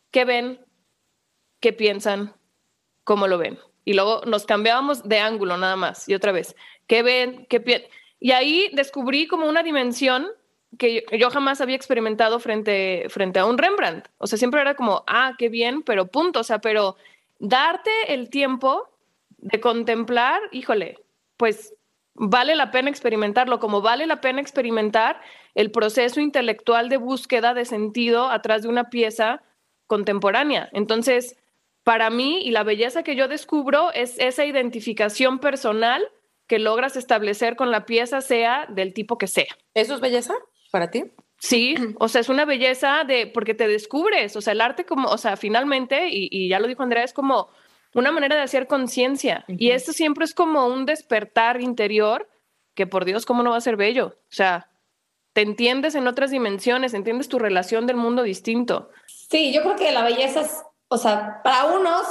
¿qué 0.10 0.26
ven? 0.26 0.66
¿Qué 1.60 1.72
piensan? 1.72 2.34
Cómo 3.10 3.28
lo 3.28 3.40
ven. 3.40 3.58
Y 3.86 3.94
luego 3.94 4.22
nos 4.28 4.46
cambiábamos 4.46 5.02
de 5.02 5.18
ángulo 5.18 5.58
nada 5.58 5.76
más. 5.76 6.08
Y 6.08 6.14
otra 6.14 6.32
vez, 6.32 6.56
¿qué 6.86 7.02
ven? 7.02 7.48
¿Qué 7.50 7.90
Y 8.20 8.34
ahí 8.34 8.70
descubrí 8.74 9.26
como 9.26 9.50
una 9.50 9.64
dimensión 9.64 10.28
que 10.78 11.04
yo, 11.18 11.32
jamás 11.32 11.60
había 11.60 11.76
experimentado 11.76 12.40
frente, 12.40 13.08
frente 13.10 13.40
a 13.40 13.46
un 13.46 13.58
Rembrandt. 13.58 14.10
O 14.20 14.28
sea, 14.28 14.38
siempre 14.38 14.62
era 14.62 14.76
como, 14.76 15.04
ah, 15.08 15.34
qué 15.40 15.50
bien, 15.50 15.82
pero 15.82 16.06
punto. 16.06 16.42
O 16.42 16.44
sea, 16.44 16.60
pero 16.60 16.98
darte 17.40 17.90
el 18.10 18.30
tiempo 18.30 18.88
de 19.40 19.60
contemplar, 19.60 20.40
híjole, 20.52 21.00
pues 21.36 21.74
vale 22.14 22.54
la 22.54 22.70
pena 22.70 22.92
experimentarlo, 22.92 23.60
como 23.60 23.82
vale 23.82 24.06
la 24.06 24.22
pena 24.22 24.40
experimentar 24.40 25.20
el 25.56 25.72
proceso 25.72 26.20
intelectual 26.20 26.90
de 26.90 26.98
búsqueda 26.98 27.56
de 27.56 27.66
sentido 27.66 28.30
atrás 28.30 28.62
de 28.62 28.68
una 28.68 28.92
pieza 28.92 29.42
contemporánea. 29.88 30.70
Entonces, 30.74 31.39
para 31.90 32.12
mí 32.12 32.42
y 32.44 32.52
la 32.52 32.62
belleza 32.62 33.02
que 33.02 33.16
yo 33.16 33.28
descubro 33.28 33.92
es 33.94 34.20
esa 34.20 34.46
identificación 34.46 35.40
personal 35.40 36.08
que 36.46 36.60
logras 36.60 36.96
establecer 36.96 37.56
con 37.56 37.72
la 37.72 37.88
pieza, 37.88 38.22
sea 38.22 38.68
del 38.70 38.94
tipo 38.94 39.18
que 39.18 39.26
sea. 39.26 39.48
¿Eso 39.74 39.96
es 39.96 40.00
belleza 40.00 40.36
para 40.70 40.92
ti? 40.92 41.06
Sí, 41.40 41.74
o 41.98 42.08
sea, 42.08 42.22
es 42.22 42.30
una 42.30 42.46
belleza 42.46 43.06
de 43.08 43.26
porque 43.26 43.56
te 43.56 43.68
descubres, 43.68 44.36
o 44.36 44.42
sea, 44.42 44.54
el 44.54 44.62
arte 44.62 44.86
como, 44.86 45.10
o 45.10 45.18
sea, 45.18 45.36
finalmente, 45.36 46.10
y, 46.12 46.48
ya 46.48 46.60
lo 46.60 46.68
dijo 46.68 46.84
Andrea, 46.84 47.04
es 47.04 47.12
como 47.12 47.50
una 47.96 48.12
manera 48.12 48.36
de 48.36 48.44
hacer 48.44 48.68
conciencia. 48.68 49.44
Y 49.48 49.72
esto 49.72 49.92
siempre 49.92 50.26
es 50.26 50.36
como 50.36 50.68
un 50.68 50.86
despertar 50.86 51.60
interior 51.60 52.30
que 52.76 52.86
por 52.86 53.04
Dios, 53.04 53.26
¿cómo 53.26 53.42
no 53.42 53.50
va 53.50 53.58
a 53.58 53.62
ser 53.62 53.78
bello? 53.78 54.16
O 54.16 54.36
sea, 54.36 54.70
te 55.34 55.42
entiendes 55.42 55.96
en 55.96 56.08
otras 56.08 56.30
dimensiones, 56.30 56.94
entiendes 56.94 57.30
tu 57.30 57.40
relación 57.40 57.88
del 57.88 57.98
mundo 57.98 58.22
distinto. 58.22 58.92
Sí, 59.08 59.52
yo 59.52 59.64
creo 59.64 59.76
que 59.76 59.92
la 59.92 60.04
belleza 60.04 60.42
es 60.42 60.62
o 60.90 60.98
sea, 60.98 61.42
para 61.44 61.66
unos, 61.66 62.08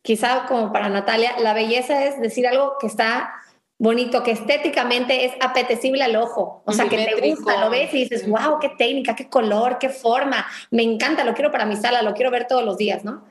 quizá 0.00 0.46
como 0.46 0.72
para 0.72 0.88
Natalia, 0.88 1.34
la 1.38 1.52
belleza 1.52 2.04
es 2.04 2.20
decir 2.20 2.46
algo 2.46 2.76
que 2.80 2.86
está 2.86 3.34
bonito, 3.78 4.22
que 4.22 4.30
estéticamente 4.30 5.24
es 5.24 5.32
apetecible 5.40 6.04
al 6.04 6.14
ojo, 6.14 6.62
o 6.64 6.72
sea, 6.72 6.88
que 6.88 6.98
te 6.98 7.28
gusta, 7.28 7.60
lo 7.60 7.68
ves 7.68 7.92
y 7.92 8.04
dices, 8.04 8.28
wow, 8.28 8.60
qué 8.60 8.68
técnica, 8.68 9.16
qué 9.16 9.28
color, 9.28 9.78
qué 9.78 9.88
forma, 9.88 10.46
me 10.70 10.84
encanta, 10.84 11.24
lo 11.24 11.34
quiero 11.34 11.50
para 11.50 11.66
mi 11.66 11.74
sala, 11.74 12.02
lo 12.02 12.14
quiero 12.14 12.30
ver 12.30 12.46
todos 12.46 12.64
los 12.64 12.78
días, 12.78 13.04
¿no? 13.04 13.24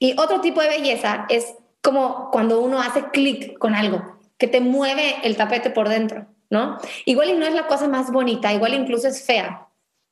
Y 0.00 0.18
otro 0.18 0.40
tipo 0.40 0.60
de 0.60 0.68
belleza 0.68 1.26
es 1.28 1.54
como 1.80 2.30
cuando 2.32 2.60
uno 2.60 2.80
hace 2.80 3.10
clic 3.12 3.56
con 3.58 3.76
algo, 3.76 4.18
que 4.38 4.48
te 4.48 4.60
mueve 4.60 5.18
el 5.22 5.36
tapete 5.36 5.70
por 5.70 5.88
dentro, 5.88 6.26
¿no? 6.50 6.78
Igual 7.04 7.30
y 7.30 7.34
no 7.34 7.46
es 7.46 7.54
la 7.54 7.68
cosa 7.68 7.86
más 7.86 8.10
bonita, 8.10 8.52
igual 8.52 8.74
incluso 8.74 9.06
es 9.06 9.24
fea, 9.24 9.68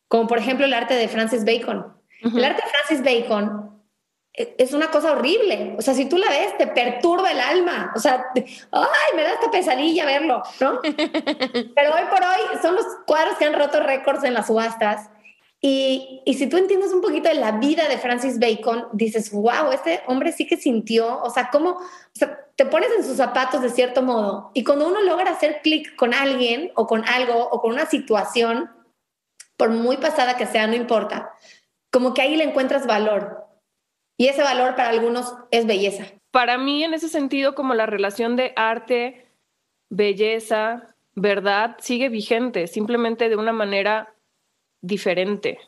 como 0.07 0.29
por 0.29 0.39
ejemplo 0.39 0.67
el 0.67 0.75
arte 0.75 0.95
de 0.95 1.09
Francis 1.09 1.45
Bacon. 1.45 1.93
El 2.23 2.45
arte 2.45 2.63
de 2.63 2.71
Francis 2.71 3.03
Bacon 3.03 3.70
es 4.59 4.73
una 4.73 4.91
cosa 4.91 5.13
horrible. 5.13 5.75
O 5.79 5.83
sea, 5.83 5.95
si 5.95 6.07
tú 6.07 6.19
la 6.19 6.29
ves, 6.29 6.57
te 6.59 6.67
perturba 6.67 7.31
el 7.31 7.41
alma. 7.41 7.93
O 7.95 7.99
sea, 7.99 8.27
ay, 8.35 9.17
me 9.17 9.23
da 9.23 9.33
esta 9.33 9.51
pesadilla 9.51 10.05
verlo, 10.05 10.43
¿no? 10.61 10.81
Pero 10.83 11.95
hoy 11.95 12.03
por 12.11 12.23
hoy 12.23 12.59
son 12.63 12.75
los 12.75 12.85
cuadros 13.07 13.37
que 13.39 13.45
han 13.45 13.55
roto 13.55 13.81
récords 13.81 14.25
en 14.25 14.35
las 14.35 14.47
subastas. 14.47 15.11
Y, 15.63 16.23
y, 16.25 16.35
si 16.35 16.47
tú 16.47 16.57
entiendes 16.57 16.91
un 16.91 17.03
poquito 17.03 17.29
de 17.29 17.35
la 17.35 17.53
vida 17.53 17.87
de 17.87 17.99
Francis 17.99 18.39
Bacon, 18.39 18.87
dices, 18.93 19.31
wow, 19.31 19.71
este 19.73 20.01
hombre 20.07 20.33
sí 20.33 20.47
que 20.47 20.57
sintió, 20.57 21.23
o 21.23 21.29
sea, 21.29 21.51
cómo, 21.53 21.73
o 21.73 21.81
sea, 22.15 22.47
te 22.57 22.65
pones 22.65 22.89
en 22.97 23.05
sus 23.05 23.19
zapatos 23.19 23.61
de 23.61 23.69
cierto 23.69 24.01
modo. 24.01 24.51
Y 24.55 24.65
cuando 24.65 24.87
uno 24.89 25.03
logra 25.03 25.33
hacer 25.33 25.61
clic 25.63 25.95
con 25.97 26.15
alguien 26.15 26.73
o 26.77 26.87
con 26.87 27.05
algo 27.07 27.47
o 27.51 27.61
con 27.61 27.73
una 27.73 27.85
situación, 27.85 28.71
por 29.59 29.69
muy 29.69 29.99
pasada 29.99 30.39
que 30.39 30.47
sea, 30.47 30.67
no 30.67 30.75
importa, 30.75 31.35
como 31.91 32.15
que 32.15 32.23
ahí 32.23 32.37
le 32.37 32.45
encuentras 32.45 32.87
valor. 32.87 33.40
Y 34.21 34.29
ese 34.29 34.43
valor 34.43 34.77
para 34.77 34.91
algunos 34.91 35.33
es 35.51 35.65
belleza. 35.65 36.05
Para 36.31 36.59
mí, 36.59 36.85
en 36.85 36.93
ese 36.93 37.09
sentido, 37.09 37.55
como 37.55 37.73
la 37.73 37.87
relación 37.87 38.37
de 38.37 38.53
arte, 38.55 39.25
belleza, 39.89 40.95
verdad, 41.15 41.79
sigue 41.81 42.11
vigente, 42.11 42.67
simplemente 42.67 43.31
de 43.31 43.37
una 43.37 43.55
manera 43.55 44.13
diferente. 44.83 45.59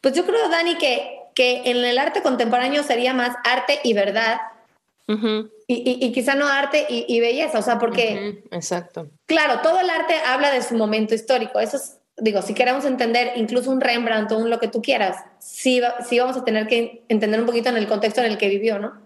Pues 0.00 0.14
yo 0.14 0.26
creo, 0.26 0.48
Dani, 0.48 0.74
que, 0.78 1.16
que 1.32 1.62
en 1.66 1.76
el 1.84 1.96
arte 1.98 2.22
contemporáneo 2.22 2.82
sería 2.82 3.14
más 3.14 3.36
arte 3.44 3.78
y 3.84 3.94
verdad. 3.94 4.40
y, 5.68 6.10
quizá 6.10 6.34
no 6.34 6.48
arte 6.48 6.86
y, 6.88 7.20
belleza, 7.20 7.60
o 7.60 7.62
sea, 7.62 7.78
porque... 7.78 8.42
Exacto. 8.50 9.10
Claro, 9.26 9.60
todo 9.60 9.78
el 9.78 9.90
arte 9.90 10.16
habla 10.26 10.50
de 10.50 10.62
su 10.62 10.74
momento 10.74 11.14
histórico, 11.14 11.60
eso 11.60 11.76
es 11.76 12.00
digo, 12.18 12.42
si 12.42 12.54
queremos 12.54 12.84
entender 12.84 13.32
incluso 13.36 13.70
un 13.70 13.80
Rembrandt 13.80 14.32
o 14.32 14.38
un 14.38 14.50
lo 14.50 14.58
que 14.58 14.68
tú 14.68 14.82
quieras, 14.82 15.16
sí, 15.38 15.80
sí 16.08 16.18
vamos 16.18 16.36
a 16.36 16.44
tener 16.44 16.66
que 16.66 17.04
entender 17.08 17.40
un 17.40 17.46
poquito 17.46 17.68
en 17.68 17.76
el 17.76 17.86
contexto 17.86 18.20
en 18.20 18.26
el 18.30 18.38
que 18.38 18.48
vivió, 18.48 18.78
¿no? 18.78 19.00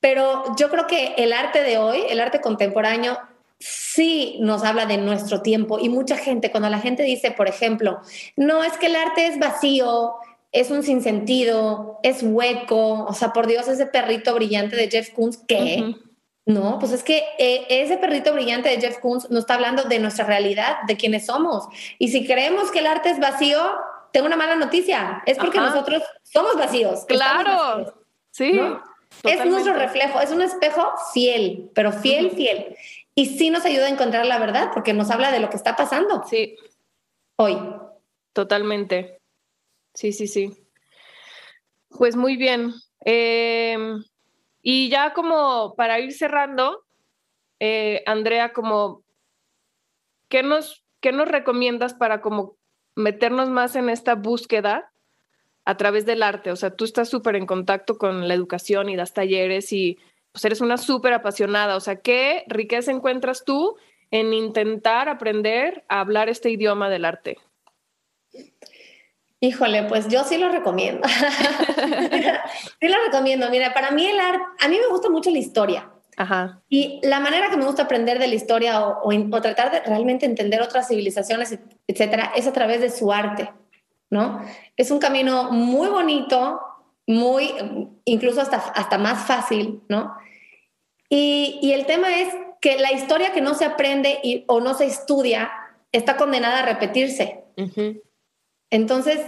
Pero 0.00 0.44
yo 0.56 0.70
creo 0.70 0.86
que 0.86 1.14
el 1.16 1.32
arte 1.32 1.62
de 1.62 1.78
hoy, 1.78 2.02
el 2.08 2.20
arte 2.20 2.40
contemporáneo, 2.40 3.18
sí 3.58 4.36
nos 4.40 4.62
habla 4.62 4.86
de 4.86 4.98
nuestro 4.98 5.42
tiempo 5.42 5.78
y 5.80 5.88
mucha 5.88 6.16
gente, 6.16 6.50
cuando 6.50 6.68
la 6.68 6.78
gente 6.78 7.02
dice, 7.02 7.32
por 7.32 7.48
ejemplo, 7.48 8.00
no 8.36 8.62
es 8.62 8.72
que 8.74 8.86
el 8.86 8.96
arte 8.96 9.26
es 9.26 9.38
vacío, 9.38 10.14
es 10.52 10.70
un 10.70 10.82
sinsentido, 10.82 11.98
es 12.02 12.22
hueco, 12.22 13.04
o 13.04 13.12
sea, 13.14 13.32
por 13.32 13.46
Dios, 13.46 13.66
ese 13.68 13.86
perrito 13.86 14.34
brillante 14.34 14.76
de 14.76 14.88
Jeff 14.88 15.10
Koons, 15.10 15.38
¿qué? 15.48 15.94
No, 16.48 16.78
pues 16.78 16.92
es 16.92 17.02
que 17.02 17.24
eh, 17.38 17.66
ese 17.68 17.98
perrito 17.98 18.32
brillante 18.32 18.70
de 18.70 18.80
Jeff 18.80 19.00
Koons 19.00 19.28
nos 19.28 19.40
está 19.40 19.56
hablando 19.56 19.82
de 19.84 19.98
nuestra 19.98 20.24
realidad, 20.24 20.78
de 20.86 20.96
quiénes 20.96 21.26
somos. 21.26 21.68
Y 21.98 22.08
si 22.08 22.26
creemos 22.26 22.70
que 22.70 22.78
el 22.78 22.86
arte 22.86 23.10
es 23.10 23.20
vacío, 23.20 23.60
tengo 24.14 24.28
una 24.28 24.36
mala 24.36 24.56
noticia. 24.56 25.22
Es 25.26 25.36
porque 25.36 25.58
nosotros 25.58 26.02
somos 26.22 26.56
vacíos. 26.56 27.04
Claro. 27.04 27.92
Sí. 28.30 28.58
Es 29.24 29.44
nuestro 29.44 29.74
reflejo, 29.74 30.22
es 30.22 30.30
un 30.30 30.40
espejo 30.40 30.90
fiel, 31.12 31.70
pero 31.74 31.92
fiel, 31.92 32.30
fiel. 32.30 32.74
Y 33.14 33.26
sí 33.26 33.50
nos 33.50 33.66
ayuda 33.66 33.84
a 33.84 33.90
encontrar 33.90 34.24
la 34.24 34.38
verdad 34.38 34.70
porque 34.72 34.94
nos 34.94 35.10
habla 35.10 35.30
de 35.30 35.40
lo 35.40 35.50
que 35.50 35.56
está 35.58 35.76
pasando. 35.76 36.24
Sí. 36.30 36.56
Hoy. 37.36 37.58
Totalmente. 38.32 39.20
Sí, 39.92 40.14
sí, 40.14 40.26
sí. 40.26 40.66
Pues 41.90 42.16
muy 42.16 42.38
bien. 42.38 42.72
Eh, 43.04 43.76
y 44.62 44.88
ya 44.88 45.12
como 45.12 45.74
para 45.76 46.00
ir 46.00 46.12
cerrando, 46.12 46.84
eh, 47.60 48.02
Andrea, 48.06 48.52
como, 48.52 49.02
¿qué 50.28 50.42
nos, 50.42 50.84
¿qué 51.00 51.12
nos 51.12 51.28
recomiendas 51.28 51.94
para 51.94 52.20
como 52.20 52.56
meternos 52.94 53.48
más 53.48 53.76
en 53.76 53.88
esta 53.88 54.14
búsqueda 54.14 54.92
a 55.64 55.76
través 55.76 56.06
del 56.06 56.22
arte? 56.22 56.50
O 56.50 56.56
sea, 56.56 56.74
tú 56.74 56.84
estás 56.84 57.08
súper 57.08 57.36
en 57.36 57.46
contacto 57.46 57.98
con 57.98 58.28
la 58.28 58.34
educación 58.34 58.88
y 58.88 58.96
das 58.96 59.14
talleres 59.14 59.72
y 59.72 59.98
pues 60.32 60.44
eres 60.44 60.60
una 60.60 60.76
súper 60.76 61.12
apasionada. 61.12 61.76
O 61.76 61.80
sea, 61.80 61.96
¿qué 61.96 62.44
riqueza 62.48 62.90
encuentras 62.90 63.44
tú 63.44 63.76
en 64.10 64.32
intentar 64.32 65.08
aprender 65.08 65.84
a 65.88 66.00
hablar 66.00 66.28
este 66.28 66.50
idioma 66.50 66.88
del 66.88 67.04
arte? 67.04 67.38
Híjole, 69.40 69.84
pues 69.84 70.08
yo 70.08 70.24
sí 70.24 70.36
lo 70.36 70.48
recomiendo. 70.48 71.06
sí 72.80 72.88
lo 72.88 72.96
recomiendo. 73.06 73.48
Mira, 73.50 73.72
para 73.72 73.92
mí 73.92 74.04
el 74.04 74.18
arte, 74.18 74.42
a 74.60 74.68
mí 74.68 74.76
me 74.80 74.88
gusta 74.88 75.08
mucho 75.10 75.30
la 75.30 75.38
historia. 75.38 75.90
Ajá. 76.16 76.60
Y 76.68 77.00
la 77.04 77.20
manera 77.20 77.48
que 77.48 77.56
me 77.56 77.64
gusta 77.64 77.84
aprender 77.84 78.18
de 78.18 78.26
la 78.26 78.34
historia 78.34 78.84
o, 78.84 79.08
o, 79.08 79.40
tratar 79.40 79.70
de 79.70 79.80
realmente 79.80 80.26
entender 80.26 80.60
otras 80.60 80.88
civilizaciones, 80.88 81.56
etcétera, 81.86 82.32
es 82.34 82.48
a 82.48 82.52
través 82.52 82.80
de 82.80 82.90
su 82.90 83.12
arte, 83.12 83.52
¿no? 84.10 84.44
Es 84.76 84.90
un 84.90 84.98
camino 84.98 85.52
muy 85.52 85.86
bonito, 85.88 86.60
muy, 87.06 87.54
incluso 88.04 88.40
hasta, 88.40 88.56
hasta 88.56 88.98
más 88.98 89.24
fácil, 89.28 89.82
¿no? 89.88 90.16
Y, 91.08 91.60
y 91.62 91.72
el 91.72 91.86
tema 91.86 92.18
es 92.18 92.34
que 92.60 92.78
la 92.78 92.92
historia 92.92 93.32
que 93.32 93.40
no 93.40 93.54
se 93.54 93.64
aprende 93.64 94.18
y, 94.24 94.44
o 94.48 94.58
no 94.58 94.74
se 94.74 94.86
estudia 94.86 95.52
está 95.92 96.16
condenada 96.16 96.58
a 96.58 96.66
repetirse. 96.66 97.44
Uh 97.56 98.07
entonces, 98.70 99.20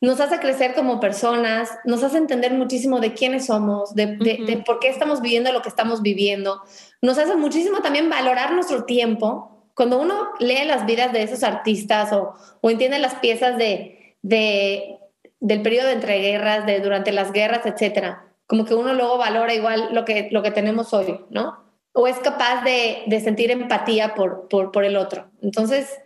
nos 0.00 0.20
hace 0.20 0.38
crecer 0.38 0.74
como 0.74 1.00
personas, 1.00 1.70
nos 1.84 2.02
hace 2.04 2.18
entender 2.18 2.52
muchísimo 2.52 3.00
de 3.00 3.14
quiénes 3.14 3.46
somos, 3.46 3.94
de, 3.94 4.62
por 4.64 4.78
qué 4.78 4.88
estamos 4.88 5.20
viviendo 5.20 5.52
lo 5.52 5.62
que 5.62 5.68
estamos 5.68 6.02
viviendo. 6.02 6.62
Nos 7.02 7.18
hace 7.18 7.34
muchísimo 7.36 7.80
también 7.80 8.08
valorar 8.08 8.52
nuestro 8.52 8.84
tiempo. 8.84 9.66
Cuando 9.74 10.00
uno 10.00 10.30
lee 10.38 10.64
las 10.66 10.86
vidas 10.86 11.12
de 11.12 11.22
esos 11.22 11.42
artistas 11.42 12.12
o, 12.12 12.34
entiende 12.62 12.98
las 13.00 13.16
piezas 13.16 13.58
de, 13.58 14.18
del 14.22 15.62
periodo 15.62 15.88
de 15.88 15.94
entreguerras, 15.94 16.64
de 16.64 16.80
durante 16.80 17.10
las 17.10 17.32
guerras, 17.32 17.66
etcétera, 17.66 18.24
como 18.46 18.64
que 18.64 18.74
uno 18.74 18.94
luego 18.94 19.18
valora 19.18 19.52
igual 19.52 19.88
lo 19.92 20.04
que, 20.04 20.28
lo 20.30 20.42
que 20.42 20.52
tenemos 20.52 20.94
hoy, 20.94 21.20
¿no? 21.30 21.64
O 21.92 22.06
es 22.06 22.18
capaz 22.18 22.62
de, 22.62 23.04
sentir 23.20 23.50
empatía 23.50 24.14
por, 24.14 24.46
por, 24.48 24.70
por 24.70 24.84
el 24.84 24.96
otro. 24.96 25.28
Entonces, 25.42 25.98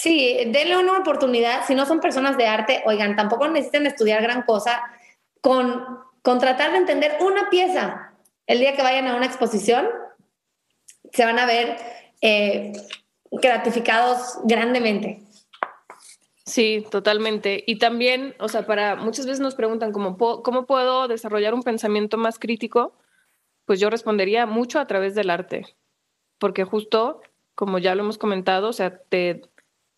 Sí, 0.00 0.44
denle 0.46 0.78
una 0.78 0.96
oportunidad. 0.96 1.66
Si 1.66 1.74
no 1.74 1.84
son 1.84 2.00
personas 2.00 2.38
de 2.38 2.46
arte, 2.46 2.82
oigan, 2.86 3.16
tampoco 3.16 3.46
necesitan 3.48 3.84
estudiar 3.84 4.22
gran 4.22 4.44
cosa 4.44 4.82
con, 5.42 5.84
con 6.22 6.38
tratar 6.38 6.72
de 6.72 6.78
entender 6.78 7.18
una 7.20 7.50
pieza. 7.50 8.14
El 8.46 8.60
día 8.60 8.74
que 8.74 8.82
vayan 8.82 9.06
a 9.08 9.14
una 9.14 9.26
exposición, 9.26 9.86
se 11.12 11.24
van 11.26 11.38
a 11.38 11.44
ver 11.44 11.76
eh, 12.22 12.72
gratificados 13.30 14.38
grandemente. 14.44 15.20
Sí, 16.46 16.86
totalmente. 16.90 17.62
Y 17.66 17.78
también, 17.78 18.34
o 18.38 18.48
sea, 18.48 18.64
para 18.64 18.96
muchas 18.96 19.26
veces 19.26 19.40
nos 19.40 19.54
preguntan 19.54 19.92
cómo, 19.92 20.16
cómo 20.16 20.64
puedo 20.64 21.08
desarrollar 21.08 21.52
un 21.52 21.62
pensamiento 21.62 22.16
más 22.16 22.38
crítico, 22.38 22.96
pues 23.66 23.78
yo 23.78 23.90
respondería 23.90 24.46
mucho 24.46 24.80
a 24.80 24.86
través 24.86 25.14
del 25.14 25.28
arte, 25.28 25.66
porque 26.38 26.64
justo, 26.64 27.20
como 27.54 27.78
ya 27.78 27.94
lo 27.94 28.02
hemos 28.02 28.16
comentado, 28.16 28.70
o 28.70 28.72
sea, 28.72 28.96
te, 28.96 29.42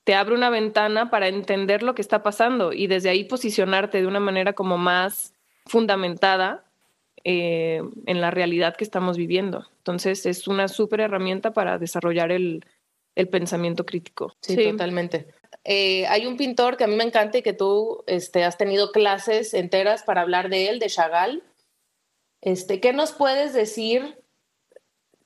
te 0.05 0.15
abre 0.15 0.35
una 0.35 0.51
ventana 0.51 1.11
para 1.11 1.29
entender 1.29 1.83
lo 1.83 1.95
que 1.95 2.03
está 2.03 2.23
pasando 2.23 2.73
y 2.73 2.87
desde 2.87 3.11
ahí 3.11 3.25
posicionarte 3.25 4.01
de 4.01 4.07
una 4.07 4.21
manera 4.21 4.53
como 4.53 4.79
más 4.79 5.35
fundamentada 5.67 6.65
eh, 7.25 7.83
en 8.07 8.21
la 8.21 8.31
realidad 8.31 8.75
que 8.77 8.85
estamos 8.85 9.17
viviendo. 9.17 9.69
Entonces 9.79 10.27
es 10.27 10.49
una 10.49 10.67
súper 10.69 11.01
herramienta 11.01 11.53
para 11.53 11.79
desarrollar 11.79 12.33
el, 12.33 12.65
pensamiento 13.31 13.85
crítico. 13.85 14.35
Sí, 14.41 14.57
totalmente. 14.57 15.27
Eh, 15.65 16.07
hay 16.07 16.27
un 16.27 16.37
pintor 16.37 16.77
que 16.77 16.85
a 16.85 16.87
mí 16.87 16.97
me 16.97 17.05
encanta 17.05 17.38
y 17.38 17.43
que 17.43 17.53
tú 17.53 18.03
este, 18.07 18.43
has 18.43 18.57
tenido 18.59 18.91
clases 18.91 19.55
enteras 19.55 20.03
para 20.03 20.23
hablar 20.23 20.49
de 20.49 20.69
él, 20.69 20.79
de 20.79 20.87
Chagall. 20.87 21.43
Este, 22.41 22.81
¿Qué 22.81 22.93
nos 22.93 23.12
puedes 23.12 23.53
decir 23.53 24.21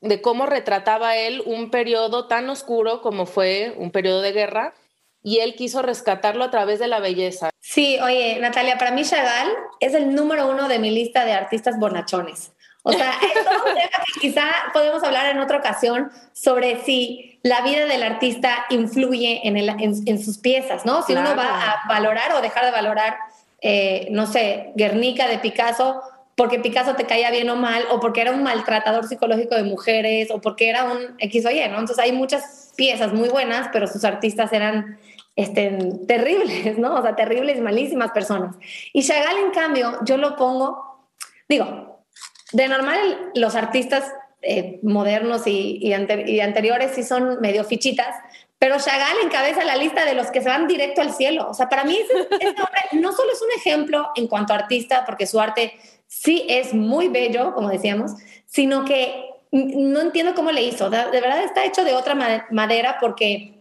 de 0.00 0.20
cómo 0.20 0.46
retrataba 0.46 1.16
él 1.16 1.42
un 1.46 1.70
periodo 1.70 2.26
tan 2.26 2.48
oscuro 2.50 3.02
como 3.02 3.26
fue 3.26 3.74
un 3.76 3.90
periodo 3.90 4.20
de 4.20 4.32
guerra 4.32 4.74
y 5.22 5.40
él 5.40 5.56
quiso 5.56 5.82
rescatarlo 5.82 6.44
a 6.44 6.50
través 6.50 6.78
de 6.78 6.86
la 6.86 7.00
belleza. 7.00 7.50
Sí, 7.60 7.98
oye, 8.00 8.38
Natalia, 8.40 8.78
para 8.78 8.92
mí 8.92 9.02
Chagall 9.02 9.48
es 9.80 9.94
el 9.94 10.14
número 10.14 10.48
uno 10.48 10.68
de 10.68 10.78
mi 10.78 10.90
lista 10.90 11.24
de 11.24 11.32
artistas 11.32 11.78
bonachones. 11.80 12.52
O 12.84 12.92
sea, 12.92 13.10
es 13.22 13.36
un 13.38 13.74
tema 13.74 14.04
que 14.06 14.20
quizá 14.20 14.46
podemos 14.72 15.02
hablar 15.02 15.26
en 15.26 15.40
otra 15.40 15.58
ocasión 15.58 16.12
sobre 16.32 16.84
si 16.84 17.40
la 17.42 17.62
vida 17.62 17.86
del 17.86 18.04
artista 18.04 18.66
influye 18.70 19.40
en, 19.42 19.56
en, 19.56 20.24
sus 20.24 20.38
piezas, 20.38 20.86
¿no? 20.86 21.02
Si 21.02 21.12
uno 21.12 21.34
va 21.34 21.72
a 21.72 21.88
valorar 21.88 22.32
o 22.34 22.40
dejar 22.40 22.64
de 22.64 22.70
valorar, 22.70 23.16
eh, 23.60 24.06
no 24.12 24.28
sé, 24.28 24.72
Guernica 24.76 25.26
de 25.26 25.38
Picasso 25.38 26.00
porque 26.36 26.58
Picasso 26.58 26.94
te 26.94 27.06
caía 27.06 27.30
bien 27.30 27.48
o 27.48 27.56
mal, 27.56 27.84
o 27.90 27.98
porque 27.98 28.20
era 28.20 28.32
un 28.32 28.42
maltratador 28.42 29.08
psicológico 29.08 29.54
de 29.54 29.64
mujeres, 29.64 30.30
o 30.30 30.40
porque 30.40 30.68
era 30.68 30.84
un 30.84 31.16
X 31.18 31.46
o 31.46 31.50
Y, 31.50 31.60
¿no? 31.60 31.78
Entonces 31.78 31.98
hay 31.98 32.12
muchas 32.12 32.72
piezas 32.76 33.14
muy 33.14 33.30
buenas, 33.30 33.70
pero 33.72 33.86
sus 33.86 34.04
artistas 34.04 34.52
eran 34.52 34.98
este, 35.34 35.78
terribles, 36.06 36.78
¿no? 36.78 36.94
O 36.94 37.02
sea, 37.02 37.16
terribles, 37.16 37.60
malísimas 37.60 38.10
personas. 38.10 38.54
Y 38.92 39.02
Chagall, 39.02 39.38
en 39.38 39.50
cambio, 39.50 39.98
yo 40.04 40.18
lo 40.18 40.36
pongo, 40.36 41.08
digo, 41.48 42.04
de 42.52 42.68
normal 42.68 43.30
los 43.34 43.54
artistas 43.54 44.12
eh, 44.42 44.78
modernos 44.82 45.46
y, 45.46 45.78
y, 45.80 45.94
y, 46.26 46.40
anteriores 46.40 46.92
sí 46.94 47.02
son 47.02 47.40
medio 47.40 47.64
fichitas, 47.64 48.14
pero 48.58 48.76
Chagall 48.78 49.24
encabeza 49.24 49.64
la 49.64 49.76
lista 49.76 50.04
de 50.04 50.14
los 50.14 50.30
que 50.30 50.42
se 50.42 50.48
van 50.50 50.66
directo 50.66 51.00
al 51.00 51.12
cielo. 51.12 51.48
O 51.48 51.54
sea, 51.54 51.68
para 51.68 51.84
mí 51.84 51.96
ese, 51.96 52.28
ese 52.40 52.48
hombre 52.50 52.82
no 52.92 53.12
solo 53.12 53.32
es 53.32 53.40
un 53.40 53.50
ejemplo 53.58 54.10
en 54.16 54.28
cuanto 54.28 54.52
a 54.52 54.56
artista, 54.56 55.04
porque 55.06 55.26
su 55.26 55.40
arte 55.40 55.72
sí 56.06 56.44
es 56.48 56.74
muy 56.74 57.08
bello, 57.08 57.54
como 57.54 57.68
decíamos, 57.68 58.12
sino 58.46 58.84
que 58.84 59.30
no 59.50 60.00
entiendo 60.00 60.34
cómo 60.34 60.52
le 60.52 60.62
hizo. 60.62 60.90
De, 60.90 60.98
verdad 61.12 61.44
está 61.44 61.64
hecho 61.64 61.84
de 61.84 61.94
otra 61.94 62.14
madera 62.50 62.98
porque 63.00 63.56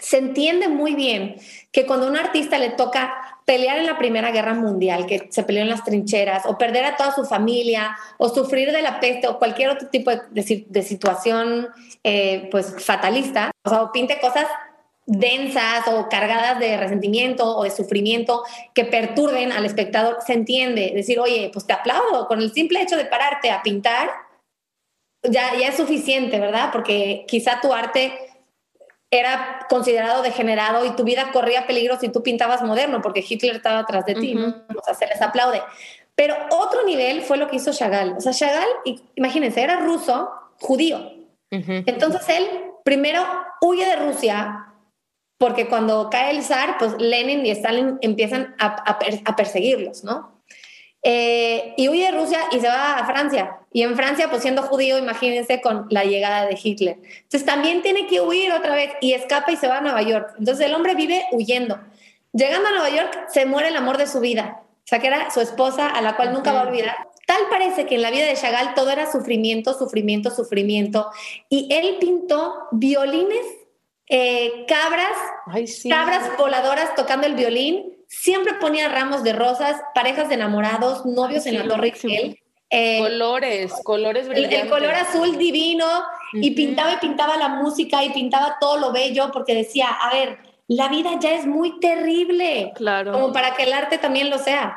se 0.00 0.18
entiende 0.18 0.68
muy 0.68 0.94
bien 0.94 1.36
que 1.72 1.86
cuando 1.86 2.06
a 2.06 2.10
un 2.10 2.16
artista 2.16 2.58
le 2.58 2.70
toca 2.70 3.14
pelear 3.44 3.78
en 3.78 3.86
la 3.86 3.98
Primera 3.98 4.30
Guerra 4.30 4.52
Mundial, 4.52 5.06
que 5.06 5.28
se 5.30 5.42
peleó 5.42 5.62
en 5.62 5.70
las 5.70 5.82
trincheras, 5.82 6.44
o 6.44 6.58
perder 6.58 6.84
a 6.84 6.96
toda 6.96 7.14
su 7.14 7.24
familia, 7.24 7.96
o 8.18 8.28
sufrir 8.28 8.72
de 8.72 8.82
la 8.82 9.00
peste, 9.00 9.26
o 9.26 9.38
cualquier 9.38 9.70
otro 9.70 9.88
tipo 9.88 10.10
de, 10.10 10.82
situación 10.82 11.68
eh, 12.04 12.48
pues 12.50 12.74
fatalista, 12.84 13.50
o 13.64 13.70
sea, 13.70 13.82
o 13.82 13.90
pinte 13.90 14.20
cosas 14.20 14.46
densas 15.10 15.88
o 15.88 16.06
cargadas 16.10 16.58
de 16.58 16.76
resentimiento 16.76 17.56
o 17.56 17.64
de 17.64 17.70
sufrimiento 17.70 18.44
que 18.74 18.84
perturben 18.84 19.52
al 19.52 19.64
espectador, 19.64 20.18
se 20.24 20.34
entiende. 20.34 20.92
Decir, 20.94 21.18
oye, 21.18 21.50
pues 21.50 21.66
te 21.66 21.72
aplaudo, 21.72 22.28
con 22.28 22.42
el 22.42 22.52
simple 22.52 22.82
hecho 22.82 22.96
de 22.96 23.06
pararte 23.06 23.50
a 23.50 23.62
pintar, 23.62 24.10
ya, 25.22 25.56
ya 25.58 25.68
es 25.68 25.76
suficiente, 25.76 26.38
¿verdad? 26.38 26.68
Porque 26.70 27.24
quizá 27.26 27.58
tu 27.62 27.72
arte 27.72 28.12
era 29.10 29.66
considerado 29.70 30.22
degenerado 30.22 30.84
y 30.84 30.94
tu 30.94 31.04
vida 31.04 31.30
corría 31.32 31.66
peligro 31.66 31.98
si 31.98 32.10
tú 32.10 32.22
pintabas 32.22 32.62
moderno, 32.62 33.00
porque 33.00 33.24
Hitler 33.26 33.56
estaba 33.56 33.78
atrás 33.78 34.04
de 34.04 34.14
ti, 34.14 34.34
¿no? 34.34 34.48
O 34.78 34.84
sea, 34.84 34.92
se 34.92 35.06
les 35.06 35.22
aplaude. 35.22 35.62
Pero 36.14 36.36
otro 36.50 36.84
nivel 36.84 37.22
fue 37.22 37.38
lo 37.38 37.48
que 37.48 37.56
hizo 37.56 37.72
Chagall. 37.72 38.14
O 38.18 38.20
sea, 38.20 38.32
Chagall, 38.32 38.68
imagínense, 39.14 39.62
era 39.62 39.76
ruso, 39.76 40.30
judío. 40.60 41.12
Entonces 41.50 42.28
él 42.28 42.46
primero 42.84 43.24
huye 43.62 43.86
de 43.86 43.96
Rusia 43.96 44.67
porque 45.38 45.68
cuando 45.68 46.10
cae 46.10 46.32
el 46.32 46.42
zar, 46.42 46.76
pues 46.78 46.94
Lenin 46.98 47.46
y 47.46 47.50
Stalin 47.50 47.98
empiezan 48.00 48.54
a, 48.58 48.98
a 49.24 49.36
perseguirlos, 49.36 50.04
¿no? 50.04 50.38
Eh, 51.02 51.74
y 51.76 51.88
huye 51.88 52.06
de 52.06 52.10
Rusia 52.10 52.40
y 52.50 52.60
se 52.60 52.66
va 52.66 52.98
a 52.98 53.06
Francia. 53.06 53.58
Y 53.72 53.82
en 53.82 53.96
Francia, 53.96 54.28
pues 54.30 54.42
siendo 54.42 54.62
judío, 54.62 54.98
imagínense 54.98 55.60
con 55.60 55.86
la 55.90 56.04
llegada 56.04 56.46
de 56.46 56.58
Hitler. 56.60 56.98
Entonces 57.02 57.44
también 57.44 57.82
tiene 57.82 58.06
que 58.06 58.20
huir 58.20 58.52
otra 58.52 58.74
vez 58.74 58.92
y 59.00 59.12
escapa 59.12 59.52
y 59.52 59.56
se 59.56 59.68
va 59.68 59.78
a 59.78 59.80
Nueva 59.80 60.02
York. 60.02 60.34
Entonces 60.38 60.66
el 60.66 60.74
hombre 60.74 60.94
vive 60.94 61.24
huyendo. 61.32 61.78
Llegando 62.32 62.68
a 62.68 62.72
Nueva 62.72 62.90
York, 62.90 63.28
se 63.28 63.46
muere 63.46 63.68
el 63.68 63.76
amor 63.76 63.96
de 63.96 64.06
su 64.06 64.20
vida. 64.20 64.62
O 64.62 64.86
sea, 64.88 64.98
que 64.98 65.06
era 65.06 65.30
su 65.30 65.40
esposa 65.40 65.88
a 65.88 66.00
la 66.02 66.16
cual 66.16 66.32
nunca 66.32 66.52
va 66.52 66.62
a 66.62 66.68
olvidar. 66.68 66.96
Tal 67.26 67.42
parece 67.50 67.84
que 67.84 67.96
en 67.96 68.02
la 68.02 68.10
vida 68.10 68.24
de 68.24 68.34
Chagall 68.34 68.74
todo 68.74 68.90
era 68.90 69.10
sufrimiento, 69.10 69.74
sufrimiento, 69.74 70.30
sufrimiento. 70.30 71.10
Y 71.50 71.68
él 71.70 71.98
pintó 72.00 72.54
violines, 72.72 73.44
eh, 74.08 74.64
cabras, 74.66 75.16
cabras 75.88 76.36
voladoras 76.38 76.94
tocando 76.94 77.26
el 77.26 77.34
violín, 77.34 77.92
siempre 78.06 78.54
ponía 78.54 78.88
ramos 78.88 79.22
de 79.22 79.32
rosas, 79.32 79.80
parejas 79.94 80.28
de 80.28 80.36
enamorados, 80.36 81.04
novios 81.04 81.46
en 81.46 81.58
la 81.58 81.68
Torre 81.68 81.88
Eiffel. 81.88 82.38
Eh, 82.70 82.98
colores, 82.98 83.72
colores 83.82 84.28
brillantes. 84.28 84.62
El, 84.62 84.68
color 84.68 84.94
azul 84.94 85.38
divino 85.38 85.86
y 86.34 86.50
pintaba 86.50 86.92
y 86.92 86.96
pintaba 86.98 87.36
la 87.38 87.48
música 87.48 88.04
y 88.04 88.10
pintaba 88.10 88.56
todo 88.60 88.78
lo 88.78 88.92
bello 88.92 89.30
porque 89.32 89.54
decía, 89.54 89.88
a 89.88 90.12
ver, 90.12 90.38
la 90.66 90.88
vida 90.88 91.18
ya 91.18 91.34
es 91.34 91.46
muy 91.46 91.80
terrible. 91.80 92.72
Claro. 92.74 93.12
Como 93.12 93.32
para 93.32 93.54
que 93.54 93.62
el 93.62 93.72
arte 93.72 93.96
también 93.96 94.28
lo 94.28 94.38
sea. 94.38 94.76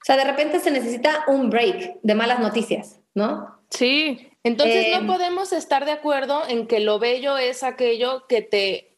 O 0.00 0.04
sea, 0.04 0.16
de 0.16 0.24
repente 0.24 0.58
se 0.58 0.70
necesita 0.70 1.24
un 1.28 1.50
break 1.50 2.00
de 2.02 2.14
malas 2.14 2.40
noticias, 2.40 3.00
¿no? 3.14 3.60
Sí. 3.70 4.27
Entonces 4.48 4.88
no 4.90 5.00
em, 5.00 5.06
podemos 5.06 5.52
estar 5.52 5.84
de 5.84 5.92
acuerdo 5.92 6.42
en 6.48 6.66
que 6.66 6.80
lo 6.80 6.98
bello 6.98 7.36
es 7.36 7.62
aquello 7.62 8.26
que 8.26 8.40
te 8.40 8.88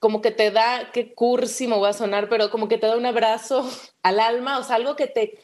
como 0.00 0.22
que 0.22 0.30
te 0.30 0.50
da, 0.50 0.90
qué 0.92 1.14
cursimo 1.14 1.78
va 1.78 1.90
a 1.90 1.92
sonar, 1.92 2.30
pero 2.30 2.50
como 2.50 2.68
que 2.68 2.78
te 2.78 2.86
da 2.86 2.96
un 2.96 3.06
abrazo 3.06 3.68
al 4.02 4.18
alma, 4.18 4.58
o 4.58 4.64
sea, 4.64 4.76
algo 4.76 4.96
que 4.96 5.06
te, 5.06 5.38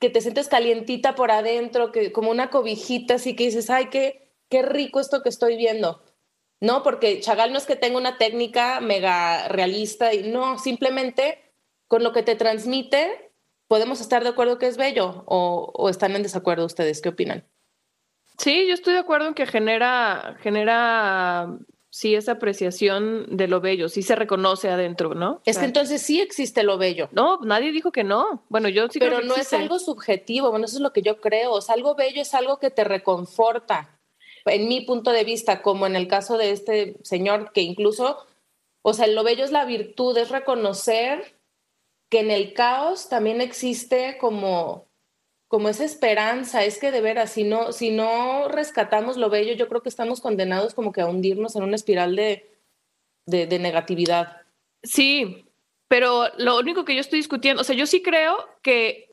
que 0.00 0.10
te 0.10 0.22
sientes 0.22 0.48
calientita 0.48 1.14
por 1.14 1.30
adentro, 1.30 1.92
que 1.92 2.10
como 2.10 2.30
una 2.30 2.50
cobijita, 2.50 3.14
así 3.14 3.36
que 3.36 3.44
dices, 3.44 3.68
ay, 3.68 3.90
qué, 3.90 4.34
qué 4.48 4.62
rico 4.62 5.00
esto 5.00 5.22
que 5.22 5.28
estoy 5.28 5.56
viendo. 5.56 6.02
No, 6.60 6.82
porque 6.82 7.20
Chagall 7.20 7.52
no 7.52 7.58
es 7.58 7.66
que 7.66 7.76
tenga 7.76 7.98
una 7.98 8.16
técnica 8.16 8.80
mega 8.80 9.48
realista, 9.48 10.14
y 10.14 10.22
no, 10.22 10.58
simplemente 10.58 11.38
con 11.86 12.02
lo 12.02 12.12
que 12.12 12.22
te 12.22 12.36
transmite, 12.36 13.32
podemos 13.68 14.00
estar 14.00 14.22
de 14.22 14.30
acuerdo 14.30 14.58
que 14.58 14.66
es 14.66 14.78
bello, 14.78 15.24
o, 15.26 15.72
o 15.74 15.88
están 15.90 16.16
en 16.16 16.22
desacuerdo 16.22 16.64
ustedes, 16.64 17.02
¿qué 17.02 17.10
opinan? 17.10 17.46
Sí, 18.40 18.66
yo 18.66 18.72
estoy 18.72 18.94
de 18.94 19.00
acuerdo 19.00 19.28
en 19.28 19.34
que 19.34 19.44
genera, 19.44 20.38
genera 20.40 21.58
sí 21.90 22.14
esa 22.14 22.32
apreciación 22.32 23.36
de 23.36 23.48
lo 23.48 23.60
bello, 23.60 23.90
sí 23.90 24.00
se 24.00 24.16
reconoce 24.16 24.70
adentro, 24.70 25.14
¿no? 25.14 25.42
Es 25.44 25.58
que 25.58 25.66
entonces 25.66 26.00
sí 26.00 26.22
existe 26.22 26.62
lo 26.62 26.78
bello. 26.78 27.10
No, 27.12 27.40
nadie 27.42 27.70
dijo 27.70 27.92
que 27.92 28.02
no. 28.02 28.46
Bueno, 28.48 28.70
yo 28.70 28.88
sí 28.88 28.98
Pero 28.98 29.16
creo 29.16 29.20
que 29.20 29.26
no 29.26 29.36
es 29.36 29.52
algo 29.52 29.78
subjetivo, 29.78 30.48
bueno, 30.48 30.64
eso 30.64 30.76
es 30.76 30.80
lo 30.80 30.94
que 30.94 31.02
yo 31.02 31.20
creo. 31.20 31.52
O 31.52 31.60
sea, 31.60 31.74
algo 31.74 31.94
bello 31.94 32.22
es 32.22 32.32
algo 32.32 32.58
que 32.58 32.70
te 32.70 32.82
reconforta. 32.82 34.00
En 34.46 34.68
mi 34.68 34.80
punto 34.86 35.12
de 35.12 35.24
vista, 35.24 35.60
como 35.60 35.86
en 35.86 35.94
el 35.94 36.08
caso 36.08 36.38
de 36.38 36.52
este 36.52 36.96
señor, 37.02 37.52
que 37.52 37.60
incluso, 37.60 38.24
o 38.80 38.94
sea, 38.94 39.06
lo 39.06 39.22
bello 39.22 39.44
es 39.44 39.52
la 39.52 39.66
virtud, 39.66 40.16
es 40.16 40.30
reconocer 40.30 41.36
que 42.08 42.20
en 42.20 42.30
el 42.30 42.54
caos 42.54 43.10
también 43.10 43.42
existe 43.42 44.16
como 44.18 44.89
como 45.50 45.68
esa 45.68 45.82
esperanza, 45.84 46.62
es 46.62 46.78
que 46.78 46.92
de 46.92 47.00
veras, 47.00 47.32
si 47.32 47.42
no, 47.42 47.72
si 47.72 47.90
no 47.90 48.46
rescatamos 48.46 49.16
lo 49.16 49.30
bello, 49.30 49.52
yo 49.54 49.66
creo 49.66 49.82
que 49.82 49.88
estamos 49.88 50.20
condenados 50.20 50.74
como 50.74 50.92
que 50.92 51.00
a 51.00 51.06
hundirnos 51.06 51.56
en 51.56 51.64
una 51.64 51.74
espiral 51.74 52.14
de, 52.14 52.48
de, 53.26 53.58
negatividad. 53.58 54.42
Sí, 54.84 55.44
pero 55.88 56.28
lo 56.38 56.56
único 56.56 56.84
que 56.84 56.94
yo 56.94 57.00
estoy 57.00 57.18
discutiendo, 57.18 57.62
o 57.62 57.64
sea, 57.64 57.74
yo 57.74 57.86
sí 57.86 58.00
creo 58.00 58.36
que 58.62 59.12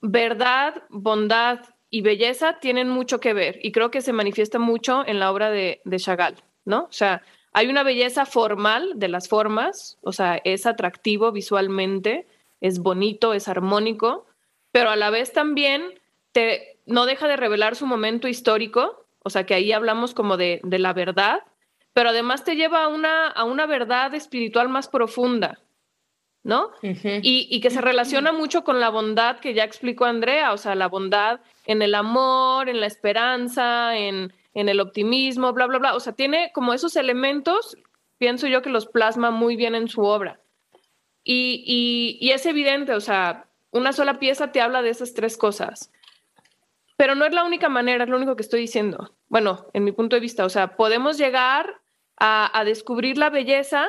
verdad, 0.00 0.82
bondad 0.90 1.60
y 1.90 2.00
belleza 2.00 2.58
tienen 2.58 2.88
mucho 2.88 3.20
que 3.20 3.32
ver 3.32 3.60
y 3.62 3.70
creo 3.70 3.92
que 3.92 4.00
se 4.00 4.12
manifiesta 4.12 4.58
mucho 4.58 5.06
en 5.06 5.20
la 5.20 5.30
obra 5.30 5.48
de, 5.50 5.80
de 5.84 5.96
Chagall, 6.00 6.42
¿no? 6.64 6.86
O 6.86 6.92
sea, 6.92 7.22
hay 7.52 7.68
una 7.68 7.84
belleza 7.84 8.26
formal 8.26 8.94
de 8.96 9.06
las 9.06 9.28
formas, 9.28 9.96
o 10.02 10.10
sea, 10.10 10.40
es 10.42 10.66
atractivo 10.66 11.30
visualmente, 11.30 12.26
es 12.60 12.80
bonito, 12.80 13.32
es 13.32 13.46
armónico, 13.46 14.26
pero 14.72 14.90
a 14.90 14.96
la 14.96 15.10
vez 15.10 15.32
también 15.32 16.00
te, 16.32 16.80
no 16.86 17.06
deja 17.06 17.28
de 17.28 17.36
revelar 17.36 17.76
su 17.76 17.86
momento 17.86 18.26
histórico, 18.26 19.06
o 19.22 19.30
sea 19.30 19.46
que 19.46 19.54
ahí 19.54 19.72
hablamos 19.72 20.14
como 20.14 20.36
de, 20.36 20.60
de 20.64 20.78
la 20.78 20.92
verdad, 20.92 21.40
pero 21.92 22.08
además 22.08 22.44
te 22.44 22.56
lleva 22.56 22.84
a 22.84 22.88
una, 22.88 23.28
a 23.28 23.44
una 23.44 23.66
verdad 23.66 24.14
espiritual 24.14 24.68
más 24.68 24.88
profunda, 24.88 25.60
¿no? 26.42 26.70
y, 26.82 27.46
y, 27.50 27.60
que 27.60 27.70
se 27.70 27.80
relaciona 27.80 28.32
mucho 28.32 28.64
con 28.64 28.80
la 28.80 28.88
bondad 28.88 29.38
que 29.38 29.54
ya 29.54 29.62
explicó 29.62 30.06
Andrea, 30.06 30.52
o 30.52 30.58
sea, 30.58 30.74
la 30.74 30.88
bondad 30.88 31.40
en 31.66 31.82
el 31.82 31.94
amor, 31.94 32.68
en 32.68 32.80
la 32.80 32.86
esperanza, 32.86 33.96
en, 33.96 34.32
en 34.54 34.68
el 34.68 34.80
optimismo, 34.80 35.52
bla, 35.52 35.66
bla, 35.66 35.78
bla. 35.78 35.94
O 35.94 36.00
sea, 36.00 36.14
tiene 36.14 36.50
como 36.52 36.74
esos 36.74 36.96
elementos, 36.96 37.76
pienso 38.18 38.48
yo 38.48 38.62
que 38.62 38.70
los 38.70 38.86
plasma 38.86 39.30
muy 39.30 39.54
bien 39.54 39.74
en 39.74 39.88
su 39.88 40.02
obra. 40.02 40.40
Y, 41.22 41.62
y, 41.64 42.18
y 42.20 42.32
es 42.32 42.44
evidente, 42.46 42.94
o 42.94 43.00
sea, 43.00 43.46
una 43.72 43.92
sola 43.92 44.18
pieza 44.18 44.52
te 44.52 44.60
habla 44.60 44.82
de 44.82 44.90
esas 44.90 45.14
tres 45.14 45.36
cosas. 45.36 45.90
Pero 46.96 47.14
no 47.14 47.24
es 47.24 47.32
la 47.32 47.44
única 47.44 47.68
manera, 47.68 48.04
es 48.04 48.10
lo 48.10 48.16
único 48.16 48.36
que 48.36 48.42
estoy 48.42 48.60
diciendo. 48.60 49.16
Bueno, 49.28 49.66
en 49.72 49.82
mi 49.82 49.92
punto 49.92 50.14
de 50.14 50.20
vista, 50.20 50.44
o 50.44 50.48
sea, 50.48 50.76
podemos 50.76 51.18
llegar 51.18 51.80
a, 52.16 52.62
descubrir 52.64 53.18
la 53.18 53.30
belleza 53.30 53.88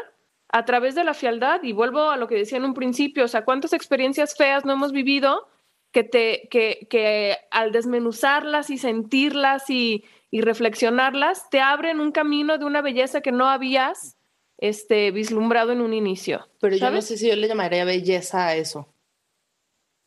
a 0.49 0.65
través 0.65 0.95
de 0.95 1.03
la 1.03 1.13
fialdad 1.13 1.61
y 1.61 1.73
vuelvo 1.73 2.09
a 2.09 2.17
lo 2.17 2.27
que 2.27 2.35
decía 2.35 2.57
en 2.57 2.65
un 2.65 2.73
principio, 2.73 3.25
o 3.25 3.27
sea, 3.27 3.45
cuántas 3.45 3.73
experiencias 3.73 4.35
feas 4.35 4.65
no 4.65 4.73
hemos 4.73 4.91
vivido 4.91 5.47
que, 5.91 6.03
te, 6.03 6.47
que, 6.49 6.87
que 6.89 7.37
al 7.51 7.71
desmenuzarlas 7.71 8.71
y 8.71 8.79
sentirlas 8.79 9.69
y, 9.69 10.05
y, 10.31 10.41
reflexionarlas, 10.41 11.49
te 11.51 11.59
abren 11.59 11.99
un 11.99 12.11
camino 12.11 12.57
de 12.57 12.65
una 12.65 12.81
belleza 12.81 13.21
que 13.21 13.31
no 13.31 13.47
habías 13.47 14.17
este, 14.57 15.11
vislumbrado 15.11 15.71
en 15.71 15.81
un 15.81 15.93
inicio. 15.93 16.47
Pero 16.59 16.75
yo 16.77 16.89
no 16.89 17.01
sé 17.01 17.17
si 17.17 17.27
yo 17.27 17.35
le 17.35 17.47
llamaría 17.47 17.85
belleza 17.85 18.47
a 18.47 18.55
eso. 18.55 18.92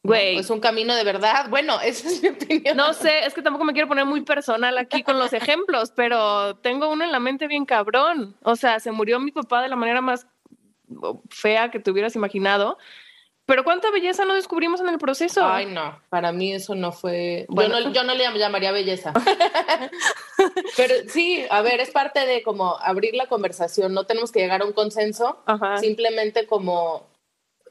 Güey. 0.06 0.38
Es 0.38 0.50
un 0.50 0.60
camino 0.60 0.94
de 0.94 1.04
verdad. 1.04 1.48
Bueno, 1.48 1.80
esa 1.84 2.08
es 2.08 2.22
mi 2.22 2.28
opinión. 2.28 2.76
No 2.76 2.92
sé, 2.92 3.24
es 3.26 3.34
que 3.34 3.42
tampoco 3.42 3.64
me 3.64 3.72
quiero 3.72 3.88
poner 3.88 4.06
muy 4.06 4.22
personal 4.22 4.78
aquí 4.78 5.02
con 5.02 5.18
los 5.18 5.32
ejemplos, 5.32 5.92
pero 5.94 6.56
tengo 6.56 6.88
uno 6.88 7.04
en 7.04 7.12
la 7.12 7.20
mente 7.20 7.46
bien 7.46 7.66
cabrón. 7.66 8.36
O 8.42 8.56
sea, 8.56 8.80
se 8.80 8.92
murió 8.92 9.20
mi 9.20 9.32
papá 9.32 9.62
de 9.62 9.68
la 9.68 9.76
manera 9.76 10.00
más 10.00 10.26
fea 11.30 11.70
que 11.70 11.80
te 11.80 11.90
hubieras 11.90 12.16
imaginado. 12.16 12.78
Pero 13.46 13.62
cuánta 13.62 13.92
belleza 13.92 14.24
no 14.24 14.34
descubrimos 14.34 14.80
en 14.80 14.88
el 14.88 14.98
proceso. 14.98 15.46
Ay, 15.46 15.66
no, 15.66 16.00
para 16.08 16.32
mí 16.32 16.52
eso 16.52 16.74
no 16.74 16.90
fue. 16.90 17.46
Bueno. 17.48 17.78
Yo, 17.78 17.86
no, 17.86 17.92
yo 17.92 18.02
no 18.02 18.14
le 18.14 18.24
llamaría 18.38 18.72
belleza. 18.72 19.12
Pero 20.76 20.94
sí, 21.06 21.44
a 21.48 21.62
ver, 21.62 21.78
es 21.78 21.90
parte 21.90 22.26
de 22.26 22.42
como 22.42 22.76
abrir 22.78 23.14
la 23.14 23.28
conversación. 23.28 23.94
No 23.94 24.04
tenemos 24.04 24.32
que 24.32 24.40
llegar 24.40 24.62
a 24.62 24.64
un 24.64 24.72
consenso. 24.72 25.44
Simplemente 25.78 26.46
como 26.46 27.06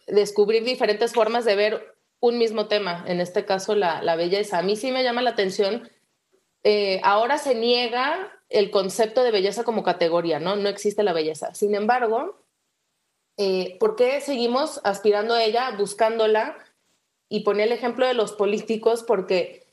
descubrir 0.08 0.64
diferentes 0.64 1.12
formas 1.12 1.44
de 1.44 1.56
ver 1.58 1.95
un 2.28 2.38
mismo 2.38 2.68
tema, 2.68 3.04
en 3.08 3.22
este 3.22 3.46
caso 3.46 3.76
la, 3.76 4.16
belleza. 4.16 4.60
A 4.60 4.62
mí 4.64 4.76
sí 4.76 4.92
me 4.92 5.04
llama 5.04 5.22
la 5.22 5.32
atención 5.32 5.90
eh, 6.68 7.00
ahora 7.04 7.38
se 7.38 7.54
niega 7.54 8.42
el 8.50 8.72
concepto 8.72 9.24
de 9.24 9.30
belleza 9.30 9.64
como 9.64 9.84
categoría, 9.84 10.40
¿no? 10.40 10.56
No 10.56 10.68
existe 10.68 11.04
la 11.04 11.14
belleza. 11.14 11.54
Sin 11.54 11.76
embargo, 11.76 12.44
eh, 13.38 13.78
¿por 13.80 13.96
qué 13.96 14.20
seguimos 14.20 14.82
aspirando 14.84 15.36
a 15.36 15.44
ella, 15.44 15.76
buscándola? 15.78 16.58
Y 17.30 17.42
pone 17.42 17.64
el 17.64 17.72
ejemplo 17.72 18.08
de 18.08 18.16
los 18.16 18.34
políticos 18.34 19.04
porque 19.04 19.68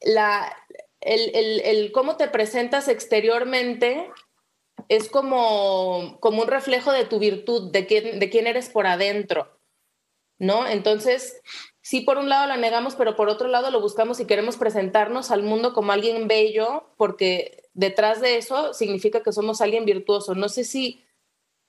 la, 0.00 0.56
el, 1.00 1.90
cómo 1.92 2.16
te 2.16 2.28
presentas 2.28 2.86
exteriormente 2.86 4.08
es 4.88 5.08
como, 5.08 6.18
como 6.20 6.42
un 6.42 6.48
reflejo 6.48 6.92
de 6.92 7.04
tu 7.04 7.18
virtud, 7.18 7.72
de 7.72 7.86
quién, 7.86 8.20
de 8.20 8.30
quién 8.30 8.46
eres 8.46 8.68
por 8.68 8.86
adentro, 8.86 9.58
¿no? 10.38 10.66
Entonces, 10.66 11.40
sí, 11.82 12.00
por 12.00 12.16
un 12.16 12.28
lado 12.28 12.46
la 12.46 12.56
negamos, 12.56 12.94
pero 12.94 13.16
por 13.16 13.28
otro 13.28 13.48
lado 13.48 13.70
lo 13.70 13.80
buscamos 13.80 14.18
y 14.20 14.26
queremos 14.26 14.56
presentarnos 14.56 15.30
al 15.30 15.42
mundo 15.42 15.74
como 15.74 15.92
alguien 15.92 16.28
bello, 16.28 16.84
porque 16.96 17.68
detrás 17.74 18.20
de 18.20 18.38
eso 18.38 18.72
significa 18.72 19.22
que 19.22 19.32
somos 19.32 19.60
alguien 19.60 19.84
virtuoso. 19.84 20.34
No 20.34 20.48
sé 20.48 20.64
si, 20.64 21.04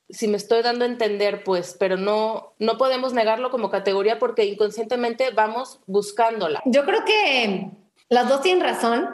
si 0.10 0.28
me 0.28 0.38
estoy 0.38 0.62
dando 0.62 0.86
a 0.86 0.88
entender, 0.88 1.44
pues, 1.44 1.76
pero 1.78 1.98
no, 1.98 2.54
no 2.60 2.78
podemos 2.78 3.14
negarlo 3.14 3.50
como 3.50 3.70
categoría 3.70 4.20
porque 4.20 4.46
inconscientemente 4.46 5.32
vamos 5.32 5.80
buscándola. 5.88 6.62
Yo 6.66 6.86
creo 6.86 7.04
que 7.04 7.72
las 8.10 8.30
dos 8.30 8.42
tienen 8.42 8.64
razón, 8.64 9.10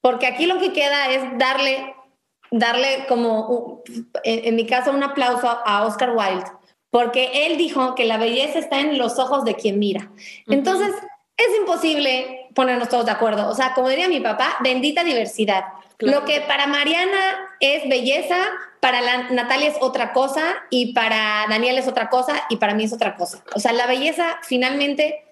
porque 0.00 0.26
aquí 0.26 0.46
lo 0.46 0.58
que 0.58 0.72
queda 0.72 1.10
es 1.10 1.22
darle, 1.38 1.94
darle 2.50 3.06
como, 3.08 3.82
en, 4.24 4.54
mi 4.54 4.66
caso, 4.66 4.90
un 4.90 5.02
aplauso 5.02 5.48
a 5.48 5.86
Oscar 5.86 6.10
Wilde, 6.14 6.44
porque 6.90 7.46
él 7.46 7.56
dijo 7.56 7.94
que 7.94 8.04
la 8.04 8.16
belleza 8.16 8.58
está 8.58 8.80
en 8.80 8.98
los 8.98 9.18
ojos 9.18 9.44
de 9.44 9.54
quien 9.54 9.78
mira. 9.78 10.10
Entonces, 10.46 10.94
es 11.36 11.56
imposible 11.58 12.48
ponernos 12.54 12.88
todos 12.88 13.06
de 13.06 13.12
acuerdo. 13.12 13.48
O 13.48 13.54
sea, 13.54 13.74
como 13.74 13.88
diría 13.88 14.08
mi 14.08 14.20
papá, 14.20 14.56
bendita 14.60 15.04
diversidad. 15.04 15.64
Lo 15.98 16.24
que 16.24 16.40
para 16.42 16.66
Mariana 16.66 17.56
es 17.60 17.88
belleza, 17.88 18.36
para 18.80 19.00
la, 19.00 19.30
Natalia 19.30 19.68
es 19.68 19.76
otra 19.80 20.12
cosa 20.12 20.56
y 20.70 20.92
para 20.92 21.46
Daniel 21.48 21.78
es 21.78 21.88
otra 21.88 22.08
cosa 22.08 22.44
y 22.48 22.56
para 22.56 22.74
mí 22.74 22.84
es 22.84 22.92
otra 22.92 23.16
cosa. 23.16 23.42
O 23.54 23.60
sea, 23.60 23.72
la 23.72 23.86
belleza 23.86 24.38
finalmente 24.42 25.24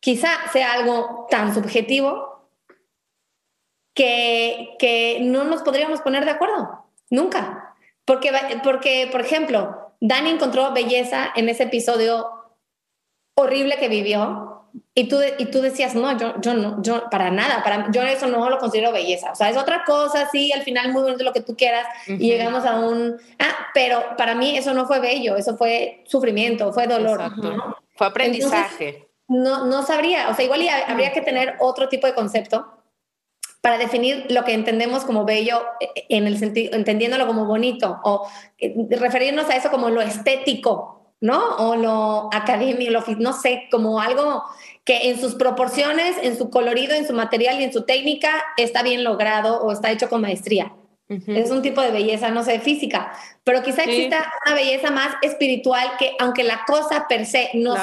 quizá 0.00 0.28
sea 0.52 0.72
algo 0.72 1.26
tan 1.30 1.54
subjetivo 1.54 2.48
que, 3.94 4.76
que 4.78 5.18
no 5.22 5.44
nos 5.44 5.62
podríamos 5.62 6.00
poner 6.00 6.24
de 6.24 6.32
acuerdo, 6.32 6.86
nunca. 7.10 7.74
Porque, 8.04 8.30
porque, 8.62 9.08
por 9.10 9.20
ejemplo, 9.20 9.85
Dani 10.00 10.30
encontró 10.30 10.72
belleza 10.72 11.32
en 11.34 11.48
ese 11.48 11.64
episodio 11.64 12.28
horrible 13.34 13.76
que 13.78 13.88
vivió 13.88 14.56
y 14.94 15.08
tú, 15.08 15.18
y 15.38 15.46
tú 15.46 15.60
decías, 15.60 15.94
no, 15.94 16.16
yo, 16.18 16.34
yo 16.40 16.54
no, 16.54 16.82
yo 16.82 17.08
para 17.10 17.30
nada, 17.30 17.62
para, 17.62 17.90
yo 17.90 18.02
eso 18.02 18.26
no 18.26 18.48
lo 18.50 18.58
considero 18.58 18.92
belleza. 18.92 19.32
O 19.32 19.34
sea, 19.34 19.50
es 19.50 19.56
otra 19.56 19.84
cosa, 19.84 20.28
sí, 20.30 20.52
al 20.52 20.62
final 20.62 20.92
muy 20.92 21.02
bonito 21.02 21.24
lo 21.24 21.32
que 21.32 21.40
tú 21.40 21.56
quieras 21.56 21.86
y 22.06 22.30
llegamos 22.30 22.64
a 22.64 22.78
un, 22.78 23.16
ah, 23.38 23.68
pero 23.74 24.16
para 24.16 24.34
mí 24.34 24.56
eso 24.56 24.74
no 24.74 24.86
fue 24.86 25.00
bello, 25.00 25.36
eso 25.36 25.56
fue 25.56 26.02
sufrimiento, 26.06 26.72
fue 26.72 26.86
dolor. 26.86 27.20
Fue 27.94 28.06
aprendizaje. 28.06 29.08
no, 29.28 29.66
no 29.66 29.82
sabría, 29.82 30.28
o 30.28 30.34
sea, 30.34 30.44
igual 30.44 30.62
habría 30.86 31.12
que 31.12 31.22
tener 31.22 31.56
otro 31.60 31.88
tipo 31.88 32.06
de 32.06 32.14
concepto 32.14 32.75
para 33.66 33.78
definir 33.78 34.26
lo 34.28 34.44
que 34.44 34.54
entendemos 34.54 35.04
como 35.04 35.24
bello 35.24 35.60
eh, 35.80 36.04
en 36.10 36.28
el 36.28 36.38
sentido, 36.38 36.76
entendiéndolo 36.76 37.26
como 37.26 37.46
bonito 37.46 37.98
o 38.04 38.28
eh, 38.58 38.72
referirnos 38.90 39.50
a 39.50 39.56
eso 39.56 39.72
como 39.72 39.90
lo 39.90 40.00
estético, 40.00 41.16
¿no? 41.20 41.56
O 41.56 41.74
lo 41.74 42.30
académico, 42.32 42.92
lo, 42.92 43.04
no 43.18 43.32
sé, 43.32 43.64
como 43.72 44.00
algo 44.00 44.44
que 44.84 45.10
en 45.10 45.20
sus 45.20 45.34
proporciones, 45.34 46.16
en 46.22 46.38
su 46.38 46.48
colorido, 46.48 46.94
en 46.94 47.08
su 47.08 47.12
material 47.12 47.60
y 47.60 47.64
en 47.64 47.72
su 47.72 47.82
técnica 47.82 48.30
está 48.56 48.84
bien 48.84 49.02
logrado 49.02 49.60
o 49.60 49.72
está 49.72 49.90
hecho 49.90 50.08
con 50.08 50.20
maestría. 50.20 50.72
Es 51.08 51.50
un 51.50 51.62
tipo 51.62 51.80
de 51.80 51.90
belleza, 51.90 52.30
no 52.30 52.44
sé, 52.44 52.60
física, 52.60 53.12
pero 53.42 53.64
quizá 53.64 53.82
exista 53.82 54.32
una 54.44 54.54
belleza 54.54 54.92
más 54.92 55.16
espiritual 55.22 55.88
que 55.98 56.12
aunque 56.20 56.44
la 56.44 56.60
cosa 56.68 57.08
per 57.08 57.26
se 57.26 57.50
no, 57.54 57.74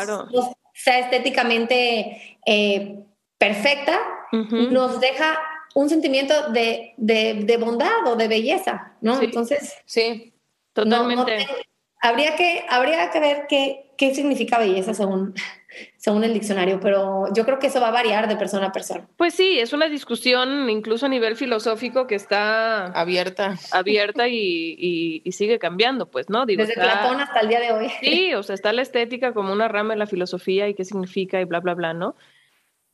sea 0.74 1.00
estéticamente 1.00 2.38
eh, 2.46 3.00
perfecta, 3.38 4.00
nos 4.72 5.02
deja 5.02 5.38
un 5.74 5.90
sentimiento 5.90 6.50
de, 6.52 6.94
de, 6.98 7.58
bondad 7.58 8.08
o 8.08 8.16
de 8.16 8.28
belleza, 8.28 8.94
¿no? 9.02 9.22
Entonces, 9.22 9.74
sí, 9.86 10.34
totalmente 10.74 11.48
habría 12.04 12.36
que, 12.36 12.66
habría 12.70 13.10
que 13.10 13.20
ver 13.20 13.46
qué, 13.48 13.92
qué 13.98 14.14
significa 14.14 14.60
belleza 14.60 14.94
según, 14.94 15.34
según 15.98 16.24
el 16.26 16.34
diccionario, 16.34 16.80
pero 16.82 17.34
yo 17.34 17.46
creo 17.46 17.60
que 17.60 17.68
eso 17.68 17.80
va 17.80 17.88
a 17.88 17.92
variar 17.92 18.28
de 18.28 18.36
persona 18.36 18.68
a 18.68 18.72
persona. 18.74 19.08
Pues 19.16 19.34
sí, 19.34 19.58
es 19.58 19.72
una 19.72 19.88
discusión 19.88 20.70
incluso 20.70 21.06
a 21.06 21.10
nivel 21.10 21.38
filosófico 21.38 22.06
que 22.06 22.16
está 22.16 22.88
abierta, 22.88 23.56
abierta 23.72 24.28
y, 24.28 25.22
y, 25.24 25.32
sigue 25.32 25.58
cambiando, 25.58 26.12
pues, 26.12 26.30
¿no? 26.30 26.46
Desde 26.46 26.74
Platón 26.74 27.22
hasta 27.22 27.40
el 27.40 27.48
día 27.48 27.62
de 27.62 27.72
hoy. 27.72 27.90
Sí, 28.02 28.34
o 28.36 28.44
sea, 28.44 28.54
está 28.54 28.74
la 28.74 28.82
estética 28.82 29.34
como 29.34 29.54
una 29.54 29.70
rama 29.70 29.94
de 29.94 30.00
la 30.00 30.08
filosofía 30.08 30.68
y 30.68 30.76
qué 30.76 30.84
significa 30.84 31.40
y 31.40 31.46
bla, 31.46 31.62
bla, 31.62 31.74
bla, 31.74 31.94
¿no? 31.94 32.16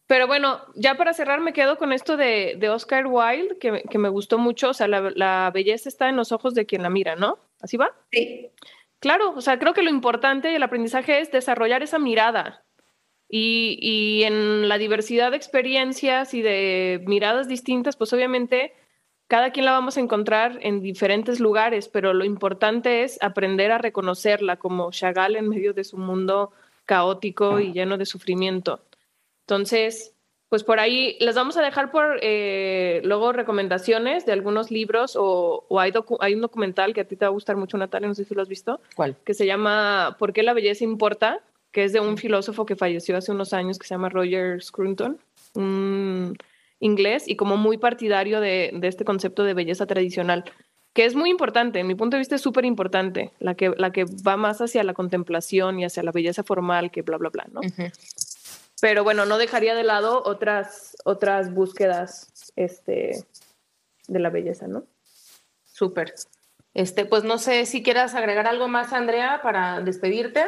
Pero 0.10 0.26
bueno, 0.26 0.62
ya 0.74 0.95
para 0.95 1.13
cerrar 1.13 1.39
me 1.39 1.54
quedo 1.54 1.78
con 1.78 1.93
esto 1.93 2.17
de, 2.17 2.56
de 2.58 2.69
Oscar 2.69 3.06
Wilde, 3.06 3.60
que, 3.60 3.84
que, 3.88 4.00
me 4.00 4.10
gustó 4.10 4.39
mucho, 4.39 4.72
o 4.72 4.74
sea, 4.74 4.88
la, 4.88 5.12
la 5.13 5.52
belleza 5.54 5.88
está 5.88 6.10
en 6.10 6.15
los 6.15 6.32
ojos 6.32 6.56
de 6.56 6.65
quien 6.65 6.82
la 6.82 6.89
mira, 6.89 7.15
¿no? 7.15 7.38
¿Así 7.62 7.78
va? 7.78 7.93
Sí. 8.12 8.50
Claro, 9.00 9.34
o 9.36 9.41
sea, 9.41 9.60
creo 9.60 9.76
que 9.76 9.84
lo 9.84 9.91
importante 9.91 10.52
y 10.52 10.56
el 10.56 10.63
aprendizaje 10.63 11.19
es 11.19 11.32
desarrollar 11.32 11.84
esa 11.84 12.00
mirada. 12.00 12.63
Y, 13.30 14.24
en 14.24 14.67
la 14.67 14.80
diversidad 14.80 15.30
de 15.30 15.38
experiencias 15.38 16.34
y 16.34 16.41
de 16.41 17.04
miradas 17.06 17.48
distintas, 17.48 17.95
pues 17.95 18.12
obviamente 18.12 18.74
cada 19.28 19.52
quien 19.52 19.67
la 19.67 19.74
vamos 19.74 19.98
a 19.98 20.00
encontrar 20.00 20.58
en 20.63 20.82
diferentes 20.82 21.39
lugares, 21.39 21.88
pero 21.88 22.15
lo 22.15 22.26
importante 22.26 23.04
es 23.04 23.22
aprender 23.22 23.72
a 23.72 23.78
reconocerla 23.78 24.58
como 24.58 24.89
Chagall 24.89 25.36
en 25.36 25.50
medio 25.50 25.76
de 25.76 25.84
su 25.84 25.98
mundo 25.98 26.52
caótico 26.86 27.60
y 27.60 27.74
lleno 27.74 28.00
de 28.00 28.08
sufrimiento. 28.08 28.82
Entonces, 29.50 30.14
pues 30.48 30.64
por 30.64 30.80
ahí 30.80 31.18
les 31.20 31.34
vamos 31.34 31.58
a 31.58 31.64
dejar 31.64 31.90
por 31.90 32.20
eh, 32.22 33.02
luego 33.04 33.34
recomendaciones 33.34 34.28
de 34.28 34.32
algunos 34.32 34.70
libros 34.70 35.18
o, 35.20 35.66
hay, 35.80 35.92
hay, 36.20 36.36
un 36.36 36.42
documental 36.42 36.94
que 36.94 37.02
a 37.02 37.06
ti 37.06 37.16
te 37.16 37.26
va 37.26 37.30
a 37.30 37.32
gustar 37.32 37.56
mucho, 37.56 37.76
Natalia, 37.76 38.08
no 38.08 38.14
sé 38.14 38.26
si 38.26 38.36
lo 38.36 38.44
has 38.44 38.48
visto. 38.48 38.80
¿Cuál? 38.96 39.16
Que 39.26 39.34
se 39.34 39.48
llama 39.48 40.18
¿Por 40.20 40.34
qué 40.34 40.44
la 40.44 40.54
belleza 40.54 40.84
importa? 40.84 41.42
que 41.72 41.84
es 41.84 41.94
de 41.94 42.00
un 42.00 42.18
filósofo 42.18 42.66
que 42.66 42.76
falleció 42.76 43.16
hace 43.16 43.32
unos 43.32 43.54
años 43.54 43.78
que 43.78 43.86
se 43.86 43.94
llama 43.94 44.10
Roger 44.10 44.60
Scruton, 44.60 45.20
un 45.54 46.36
inglés 46.80 47.28
y 47.28 47.36
como 47.36 47.58
muy 47.58 47.78
partidario 47.78 48.42
de, 48.42 48.72
de 48.74 48.88
este 48.88 49.06
concepto 49.06 49.44
de 49.44 49.54
belleza 49.54 49.86
tradicional 49.86 50.46
que 50.94 51.06
es 51.06 51.16
muy 51.16 51.30
importante, 51.30 51.80
en 51.80 51.88
mi 51.88 51.96
punto 51.96 52.18
de 52.18 52.20
vista 52.20 52.36
es 52.36 52.42
súper 52.42 52.66
importante, 52.66 53.32
la 53.40 53.56
que, 53.56 53.74
la 53.78 53.92
que 53.92 54.06
va 54.06 54.38
más 54.38 54.60
hacia 54.60 54.84
la 54.84 54.94
contemplación 54.94 55.80
y 55.80 55.86
hacia 55.86 56.04
la 56.04 56.12
belleza 56.12 56.44
formal 56.44 56.92
que 56.92 57.04
bla, 57.04 57.18
bla, 57.18 57.30
bla, 57.30 57.48
¿no? 57.52 57.62
Pero 58.82 59.04
bueno, 59.04 59.26
no 59.26 59.38
dejaría 59.38 59.76
de 59.76 59.84
lado 59.84 60.24
otras, 60.26 60.96
otras 61.04 61.54
búsquedas 61.54 62.52
este, 62.56 63.26
de 64.08 64.20
la 64.20 64.30
belleza, 64.30 64.68
¿no? 64.68 64.86
Súper. 65.65 66.13
Este, 66.74 67.06
pues 67.06 67.24
no 67.24 67.38
sé 67.38 67.65
si 67.65 67.84
quieras 67.84 68.15
agregar 68.15 68.48
algo 68.48 68.68
más, 68.68 68.94
Andrea, 68.94 69.42
para 69.42 69.82
despedirte. 69.82 70.46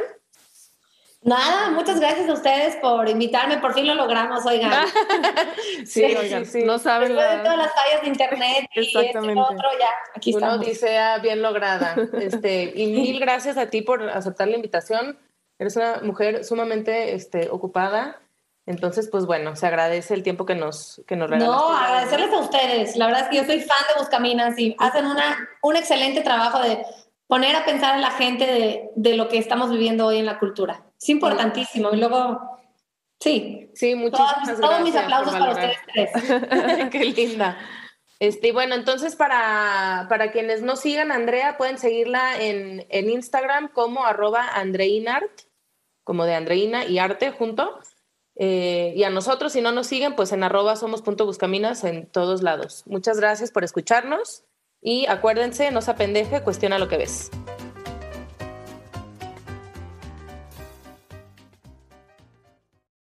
Nada, 1.23 1.69
muchas 1.69 1.99
gracias 1.99 2.27
a 2.29 2.33
ustedes 2.33 2.77
por 2.77 3.07
invitarme. 3.07 3.59
Por 3.59 3.75
fin 3.75 3.85
lo 3.85 3.93
logramos, 3.93 4.43
oigan. 4.45 4.87
sí, 5.85 6.03
oigan, 6.03 6.45
sí, 6.45 6.63
no 6.63 6.79
saben 6.79 7.09
Después 7.09 7.37
de 7.37 7.43
todas 7.43 7.57
las 7.57 7.73
fallas 7.73 8.01
de 8.01 8.07
internet 8.07 8.69
y 8.73 8.79
este 8.79 9.19
otro, 9.19 9.69
ya, 9.79 9.89
aquí 10.15 10.33
Una 10.33 10.47
estamos. 10.47 10.65
odisea 10.65 11.17
bien 11.19 11.41
lograda. 11.41 11.95
Este, 12.13 12.71
y 12.75 12.87
mil 12.87 13.19
gracias 13.19 13.57
a 13.57 13.67
ti 13.67 13.83
por 13.83 14.09
aceptar 14.09 14.47
la 14.47 14.55
invitación. 14.55 15.17
Eres 15.61 15.75
una 15.75 15.99
mujer 16.01 16.43
sumamente 16.43 17.13
este, 17.13 17.51
ocupada. 17.51 18.19
Entonces, 18.65 19.07
pues 19.11 19.27
bueno, 19.27 19.55
se 19.55 19.67
agradece 19.67 20.15
el 20.15 20.23
tiempo 20.23 20.43
que 20.43 20.55
nos, 20.55 21.03
que 21.05 21.15
nos. 21.15 21.29
No, 21.29 21.69
agradecerles 21.69 22.33
a 22.33 22.39
ustedes. 22.39 22.95
La 22.97 23.05
verdad 23.05 23.21
es 23.21 23.29
que 23.29 23.35
yo 23.35 23.45
soy 23.45 23.59
fan 23.59 23.77
de 23.93 23.99
Buscaminas 23.99 24.57
y 24.57 24.75
hacen 24.79 25.05
una, 25.05 25.37
un 25.61 25.75
excelente 25.75 26.21
trabajo 26.21 26.63
de 26.63 26.83
poner 27.27 27.55
a 27.55 27.63
pensar 27.63 27.93
a 27.93 27.99
la 27.99 28.09
gente 28.09 28.47
de, 28.47 28.89
de 28.95 29.15
lo 29.15 29.29
que 29.29 29.37
estamos 29.37 29.69
viviendo 29.69 30.07
hoy 30.07 30.17
en 30.17 30.25
la 30.25 30.39
cultura. 30.39 30.83
Es 30.99 31.09
importantísimo. 31.09 31.91
Y 31.93 31.97
luego, 31.97 32.41
sí. 33.19 33.69
Sí, 33.75 33.93
muchísimas 33.93 34.37
gracias. 34.37 34.61
Todos 34.61 34.81
mis 34.81 34.95
aplausos 34.95 35.35
para 35.35 35.51
ustedes 35.51 35.77
tres. 35.93 36.09
Qué 36.91 37.05
linda. 37.05 37.59
Este, 38.17 38.51
bueno, 38.51 38.73
entonces 38.73 39.15
para, 39.15 40.07
para 40.09 40.31
quienes 40.31 40.63
no 40.63 40.75
sigan 40.75 41.11
a 41.11 41.15
Andrea, 41.15 41.55
pueden 41.57 41.77
seguirla 41.77 42.41
en, 42.41 42.87
en 42.89 43.11
Instagram 43.11 43.67
como 43.67 44.07
arroba 44.07 44.47
andreinart 44.55 45.29
como 46.03 46.25
de 46.25 46.35
Andreina 46.35 46.85
y 46.85 46.99
Arte 46.99 47.31
junto. 47.31 47.79
Eh, 48.35 48.93
y 48.95 49.03
a 49.03 49.09
nosotros, 49.09 49.53
si 49.53 49.61
no 49.61 49.71
nos 49.71 49.87
siguen, 49.87 50.15
pues 50.15 50.31
en 50.31 50.43
arroba 50.43 50.75
somos 50.75 51.01
punto 51.01 51.25
buscaminas 51.25 51.83
en 51.83 52.07
todos 52.07 52.41
lados. 52.41 52.83
Muchas 52.87 53.19
gracias 53.19 53.51
por 53.51 53.63
escucharnos 53.63 54.43
y 54.81 55.05
acuérdense, 55.07 55.71
no 55.71 55.81
se 55.81 55.91
apendeje, 55.91 56.41
cuestiona 56.41 56.79
lo 56.79 56.87
que 56.87 56.97
ves. 56.97 57.29